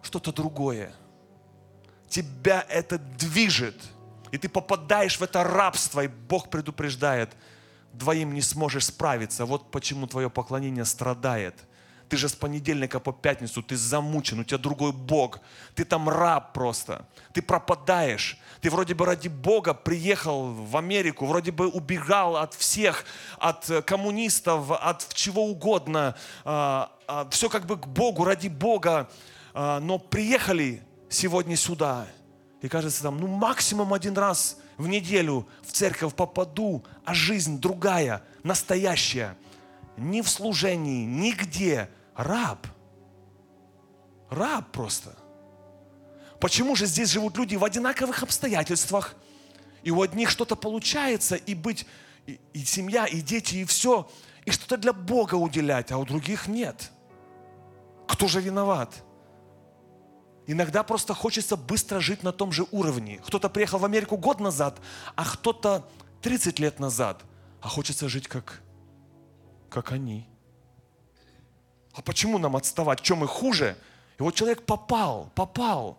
что-то 0.02 0.32
другое. 0.32 0.94
Тебя 2.08 2.66
это 2.70 2.98
движет, 2.98 3.76
и 4.32 4.38
ты 4.38 4.48
попадаешь 4.48 5.20
в 5.20 5.22
это 5.22 5.44
рабство, 5.44 6.02
и 6.02 6.08
Бог 6.08 6.50
предупреждает, 6.50 7.36
двоим 7.92 8.34
не 8.34 8.42
сможешь 8.42 8.86
справиться. 8.86 9.46
Вот 9.46 9.72
почему 9.72 10.08
твое 10.08 10.30
поклонение 10.30 10.86
страдает– 10.86 11.56
ты 12.10 12.18
же 12.18 12.30
с 12.30 12.36
понедельника 12.36 13.00
по 13.00 13.12
пятницу, 13.12 13.62
ты 13.62 13.76
замучен, 13.76 14.40
у 14.40 14.44
тебя 14.44 14.58
другой 14.58 14.94
Бог. 14.94 15.40
Ты 15.76 15.84
там 15.84 16.08
раб 16.08 16.54
просто. 16.54 17.06
Ты 17.34 17.42
пропадаешь. 17.42 18.38
Ты 18.62 18.70
вроде 18.70 18.94
бы 18.94 19.06
ради 19.06 19.28
Бога 19.28 19.74
приехал 19.74 20.54
в 20.54 20.78
Америку, 20.78 21.26
вроде 21.26 21.52
бы 21.52 21.68
убегал 21.68 22.38
от 22.38 22.54
всех, 22.54 23.04
от 23.40 23.70
коммунистов, 23.86 24.72
от 24.72 25.14
чего 25.14 25.46
угодно. 25.46 26.16
А, 26.46 26.92
а, 27.08 27.28
Все 27.30 27.50
как 27.50 27.66
бы 27.66 27.78
к 27.78 27.88
Богу, 27.88 28.24
ради 28.24 28.48
Бога. 28.48 29.10
А, 29.54 29.80
но 29.80 30.00
приехали 30.00 30.82
сегодня 31.10 31.56
сюда. 31.56 32.08
И 32.62 32.70
кажется, 32.70 33.04
там, 33.04 33.20
ну 33.20 33.28
максимум 33.28 33.94
один 33.94 34.18
раз 34.18 34.58
в 34.78 34.88
неделю 34.88 35.48
в 35.64 35.72
церковь 35.72 36.16
попаду, 36.16 36.84
а 37.06 37.14
жизнь 37.14 37.60
другая, 37.60 38.24
настоящая. 38.44 39.38
Ни 39.98 40.22
в 40.22 40.30
служении, 40.30 41.06
нигде 41.06 41.90
раб. 42.18 42.68
Раб 44.30 44.72
просто. 44.72 45.16
Почему 46.40 46.76
же 46.76 46.86
здесь 46.86 47.10
живут 47.10 47.38
люди 47.38 47.56
в 47.56 47.64
одинаковых 47.64 48.24
обстоятельствах? 48.24 49.16
И 49.84 49.92
у 49.92 50.02
одних 50.02 50.30
что-то 50.30 50.56
получается, 50.56 51.36
и 51.36 51.54
быть, 51.54 51.86
и, 52.26 52.40
и 52.54 52.66
семья, 52.66 53.06
и 53.06 53.22
дети, 53.22 53.56
и 53.56 53.66
все, 53.66 54.10
и 54.46 54.52
что-то 54.52 54.78
для 54.78 54.92
Бога 54.92 55.36
уделять, 55.36 55.92
а 55.92 55.98
у 55.98 56.06
других 56.06 56.48
нет. 56.48 56.92
Кто 58.08 58.28
же 58.28 58.42
виноват? 58.42 59.04
Иногда 60.46 60.84
просто 60.84 61.14
хочется 61.14 61.56
быстро 61.58 62.00
жить 62.00 62.24
на 62.24 62.32
том 62.32 62.52
же 62.52 62.66
уровне. 62.72 63.20
Кто-то 63.26 63.50
приехал 63.50 63.80
в 63.80 63.86
Америку 63.86 64.18
год 64.18 64.40
назад, 64.40 64.80
а 65.16 65.26
кто-то 65.26 65.88
30 66.22 66.60
лет 66.60 66.80
назад, 66.80 67.24
а 67.62 67.68
хочется 67.68 68.10
жить 68.10 68.28
как, 68.28 68.62
как 69.70 69.92
они. 69.92 70.28
А 71.98 72.02
почему 72.04 72.38
нам 72.38 72.56
отставать? 72.56 73.02
Чем 73.02 73.20
мы 73.20 73.28
хуже? 73.28 73.76
И 74.20 74.24
вот 74.24 74.36
человек 74.36 74.64
попал, 74.66 75.32
попал. 75.34 75.98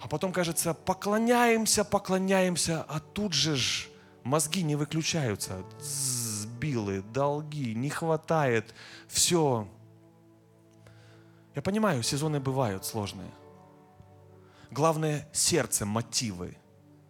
А 0.00 0.08
потом, 0.08 0.32
кажется, 0.32 0.74
поклоняемся, 0.74 1.84
поклоняемся, 1.84 2.84
а 2.88 2.98
тут 2.98 3.32
же 3.32 3.54
ж 3.54 3.88
мозги 4.24 4.64
не 4.64 4.74
выключаются. 4.74 5.64
Сбилы, 5.80 7.02
долги, 7.02 7.72
не 7.72 7.88
хватает, 7.88 8.74
все. 9.06 9.68
Я 11.54 11.62
понимаю, 11.62 12.02
сезоны 12.02 12.40
бывают 12.40 12.84
сложные. 12.84 13.30
Главное– 14.72 15.28
сердце, 15.32 15.86
мотивы. 15.86 16.56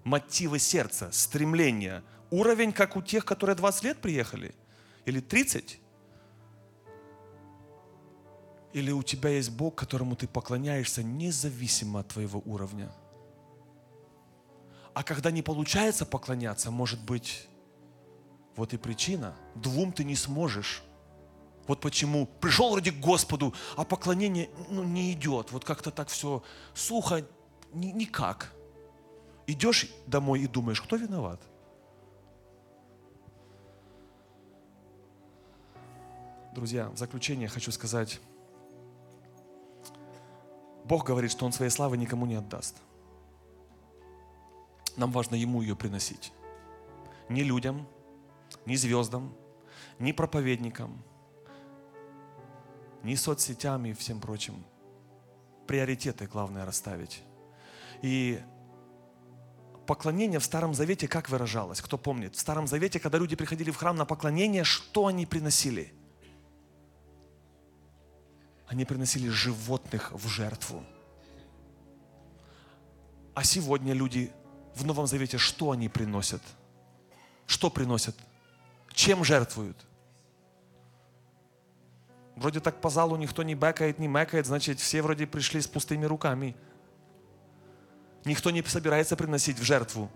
Мотивы 0.05 0.59
сердца, 0.59 1.09
стремления. 1.13 2.03
Уровень, 2.31 2.73
как 2.73 2.97
у 2.97 3.01
тех, 3.01 3.25
которые 3.25 3.57
20 3.57 3.85
лет 3.85 4.01
приехали– 4.03 4.55
или 5.09 5.21
30? 5.21 5.81
Или 8.75 8.91
у 8.93 9.03
тебя 9.03 9.31
есть 9.31 9.51
Бог, 9.51 9.75
которому 9.75 10.15
ты 10.15 10.29
поклоняешься 10.29 11.03
независимо 11.03 12.01
от 12.01 12.09
твоего 12.09 12.43
уровня? 12.45 12.93
А 14.95 15.03
когда 15.03 15.31
не 15.31 15.43
получается 15.43 16.05
поклоняться, 16.05 16.71
может 16.71 17.01
быть, 17.01 17.49
вот 18.57 18.75
и 18.75 18.77
причина. 18.77 19.37
Двум 19.55 19.93
ты 19.93 20.05
не 20.05 20.17
сможешь. 20.17 20.83
Вот 21.69 21.81
почему 21.81 22.27
пришел 22.27 22.77
к 22.77 23.01
Господу, 23.01 23.55
а 23.77 23.85
поклонение 23.85 24.51
ну, 24.69 24.83
не 24.83 25.13
идет. 25.13 25.53
Вот 25.53 25.65
как-то 25.65 25.91
так 25.91 26.09
все 26.09 26.43
сухо, 26.75 27.25
ни, 27.73 27.87
никак. 27.87 28.53
Идешь 29.47 29.89
домой 30.07 30.41
и 30.41 30.47
думаешь, 30.47 30.81
кто 30.81 30.97
виноват? 30.97 31.41
Друзья, 36.59 36.89
в 36.89 36.97
заключение 36.97 37.47
хочу 37.47 37.71
сказать, 37.71 38.21
Бог 40.85 41.07
говорит, 41.07 41.31
что 41.31 41.47
Он 41.47 41.53
своей 41.53 41.71
славы 41.71 41.97
никому 41.97 42.27
не 42.27 42.35
отдаст. 42.35 42.75
Нам 44.97 45.13
важно 45.13 45.37
Ему 45.37 45.63
ее 45.63 45.77
приносить. 45.77 46.33
Ни 47.29 47.43
людям, 47.43 47.87
ни 48.67 48.75
звездам, 48.75 49.33
ни 50.01 50.11
проповедникам, 50.11 51.01
ни 53.05 53.15
соцсетям 53.15 53.87
и 53.87 53.93
всем 53.93 54.21
прочим. 54.21 54.65
Приоритеты 55.69 56.27
главное 56.27 56.67
расставить. 56.67 57.23
И 58.03 58.41
поклонение 59.87 60.41
в 60.41 60.45
Старом 60.45 60.75
Завете 60.75 61.07
как 61.07 61.29
выражалось? 61.29 61.81
Кто 61.81 61.97
помнит? 61.99 62.35
В 62.35 62.41
Старом 62.41 62.67
Завете, 62.67 62.99
когда 62.99 63.17
люди 63.17 63.37
приходили 63.37 63.71
в 63.71 63.77
храм 63.77 63.95
на 63.95 64.05
поклонение, 64.05 64.65
что 64.65 65.07
они 65.07 65.25
приносили? 65.25 65.95
Они 68.69 68.85
приносили 68.85 69.29
животных 69.29 70.13
в 70.13 70.29
жертву. 70.29 70.85
А 73.35 73.43
сегодня 73.43 73.95
люди 73.95 74.31
в 74.75 74.85
Новом 74.85 75.07
Завете 75.07 75.39
что 75.39 75.71
они 75.71 75.89
приносят? 75.89 76.43
Что 77.47 77.71
приносят? 77.71 78.15
Чем 78.93 79.25
жертвуют? 79.25 79.77
Вроде 82.37 82.61
так 82.61 82.81
по 82.81 82.91
залу 82.91 83.17
никто 83.17 83.43
не 83.43 83.55
бэкает, 83.55 83.99
не 83.99 84.07
мэкает, 84.07 84.47
значит, 84.47 84.79
все 84.79 85.03
вроде 85.03 85.27
пришли 85.27 85.61
с 85.61 85.67
пустыми 85.67 86.05
руками. 86.05 86.55
Никто 88.25 88.51
не 88.51 88.63
собирается 88.63 89.17
приносить 89.17 89.59
в 89.59 89.63
жертву. 89.63 90.11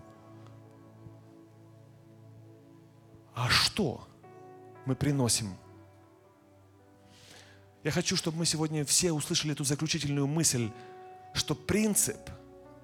А 3.33 3.49
что 3.49 4.07
мы 4.85 4.95
приносим? 4.95 5.57
Я 7.83 7.91
хочу, 7.91 8.15
чтобы 8.15 8.37
мы 8.37 8.45
сегодня 8.45 8.85
все 8.85 9.11
услышали 9.11 9.53
эту 9.53 9.65
заключительную 9.65 10.25
мысль, 10.25 10.71
что 11.33 11.53
принцип 11.53 12.17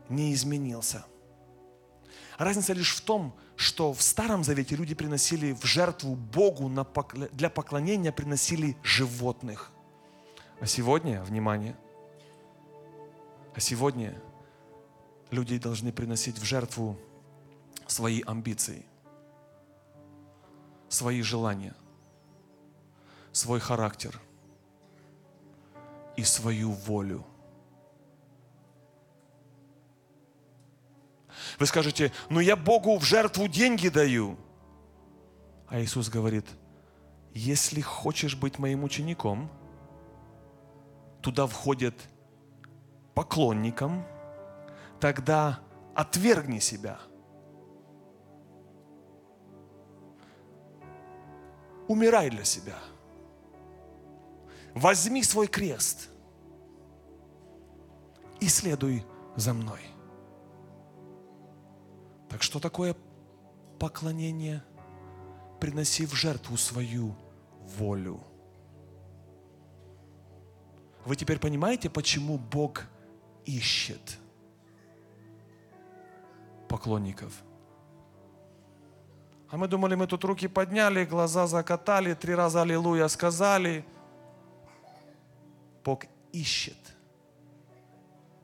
не 0.09 0.33
изменился. 0.33 1.05
Разница 2.37 2.73
лишь 2.73 2.93
в 2.95 3.01
том, 3.01 3.33
что 3.55 3.93
в 3.93 4.01
Старом 4.01 4.43
Завете 4.43 4.75
люди 4.75 4.95
приносили 4.95 5.53
в 5.53 5.63
жертву 5.65 6.15
Богу 6.15 6.69
для 7.31 7.49
поклонения, 7.49 8.11
приносили 8.11 8.75
животных. 8.83 9.71
А 10.59 10.65
сегодня, 10.65 11.21
внимание, 11.23 11.77
а 13.55 13.59
сегодня 13.59 14.21
люди 15.31 15.57
должны 15.57 15.93
приносить 15.93 16.37
в 16.37 16.43
жертву 16.43 16.97
свои 17.87 18.21
амбиции, 18.25 18.85
свои 20.89 21.21
желания, 21.21 21.73
свой 23.31 23.61
характер– 23.61 24.19
и 26.19 26.23
свою 26.23 26.71
волю. 26.71 27.25
Вы 31.57 31.65
скажете, 31.65 32.11
ну 32.29 32.39
я 32.39 32.55
Богу 32.55 32.97
в 32.97 33.03
жертву 33.03 33.47
деньги 33.47 33.89
даю. 33.89 34.37
А 35.67 35.79
Иисус 35.79 36.09
говорит, 36.09 36.45
если 37.33 37.81
хочешь 37.81 38.35
быть 38.35 38.59
моим 38.59 38.83
учеником, 38.83 39.49
туда 41.21 41.47
входит 41.47 41.95
поклонником, 43.13 44.05
тогда 44.99 45.59
отвергни 45.95 46.59
себя. 46.59 46.99
Умирай 51.87 52.29
для 52.29 52.43
себя. 52.43 52.77
Возьми 54.79 55.23
свой 55.23 55.47
крест 55.47 56.09
и 58.39 58.47
следуй 58.47 59.03
за 59.35 59.53
мной. 59.53 59.81
Так 62.29 62.41
что 62.41 62.61
такое 62.61 62.95
поклонение? 63.77 64.63
Приноси 65.59 66.05
в 66.05 66.13
жертву 66.13 66.55
свою 66.55 67.13
волю. 67.77 68.21
Вы 71.03 71.17
теперь 71.17 71.39
понимаете, 71.39 71.89
почему 71.89 72.37
Бог 72.37 72.85
ищет 73.43 74.17
поклонников? 76.69 77.33
А 79.49 79.57
мы 79.57 79.67
думали, 79.67 79.95
мы 79.95 80.07
тут 80.07 80.23
руки 80.23 80.47
подняли, 80.47 81.03
глаза 81.03 81.47
закатали, 81.47 82.13
три 82.13 82.33
раза 82.33 82.61
аллилуйя 82.61 83.09
сказали. 83.09 83.83
Бог 85.89 86.05
ищет, 86.33 86.77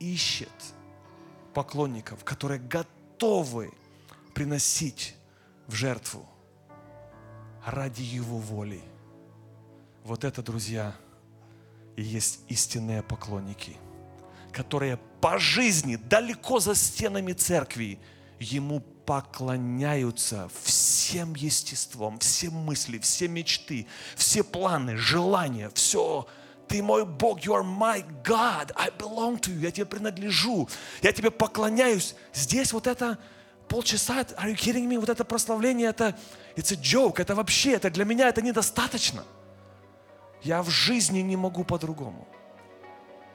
ищет 0.00 0.50
поклонников, 1.54 2.24
которые 2.24 2.58
готовы 2.58 3.70
приносить 4.34 5.14
в 5.68 5.74
жертву 5.76 6.28
ради 7.64 8.02
Его 8.02 8.38
воли. 8.38 8.82
Вот 10.02 10.24
это, 10.24 10.42
друзья, 10.42 10.96
и 11.94 12.02
есть 12.02 12.40
истинные 12.48 13.04
поклонники, 13.04 13.76
которые 14.50 14.96
по 15.20 15.38
жизни, 15.38 15.94
далеко 15.94 16.58
за 16.58 16.74
стенами 16.74 17.32
церкви, 17.32 18.00
Ему 18.40 18.80
поклоняются 18.80 20.50
всем 20.64 21.36
естеством, 21.36 22.18
все 22.18 22.50
мысли, 22.50 22.98
все 22.98 23.28
мечты, 23.28 23.86
все 24.16 24.42
планы, 24.42 24.96
желания, 24.96 25.70
все. 25.72 26.26
Ты 26.68 26.82
мой 26.82 27.04
Бог, 27.04 27.40
you 27.40 27.54
are 27.54 27.62
my 27.62 28.04
God, 28.24 28.72
I 28.74 28.90
belong 28.90 29.40
to 29.40 29.52
you, 29.52 29.60
я 29.60 29.70
тебе 29.70 29.86
принадлежу, 29.86 30.68
я 31.02 31.12
тебе 31.12 31.30
поклоняюсь. 31.30 32.14
Здесь 32.34 32.72
вот 32.72 32.86
это 32.86 33.18
полчаса, 33.68 34.22
are 34.22 34.50
you 34.50 34.56
kidding 34.56 34.88
me? 34.88 34.98
Вот 34.98 35.08
это 35.08 35.24
прославление, 35.24 35.88
это 35.90 36.18
it's 36.56 36.72
a 36.72 36.76
joke, 36.76 37.20
это 37.20 37.34
вообще, 37.34 37.72
это 37.72 37.90
для 37.90 38.04
меня 38.04 38.28
это 38.28 38.42
недостаточно. 38.42 39.24
Я 40.42 40.62
в 40.62 40.70
жизни 40.70 41.20
не 41.20 41.36
могу 41.36 41.64
по-другому. 41.64 42.26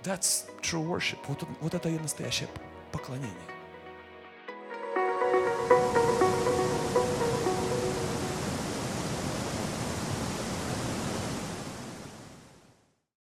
That's 0.03 0.45
true 0.61 0.85
worship. 0.85 1.19
Вот, 1.27 1.43
вот 1.61 1.73
это 1.73 1.89
и 1.89 1.97
настоящее 1.99 2.49
поклонение. 2.91 3.60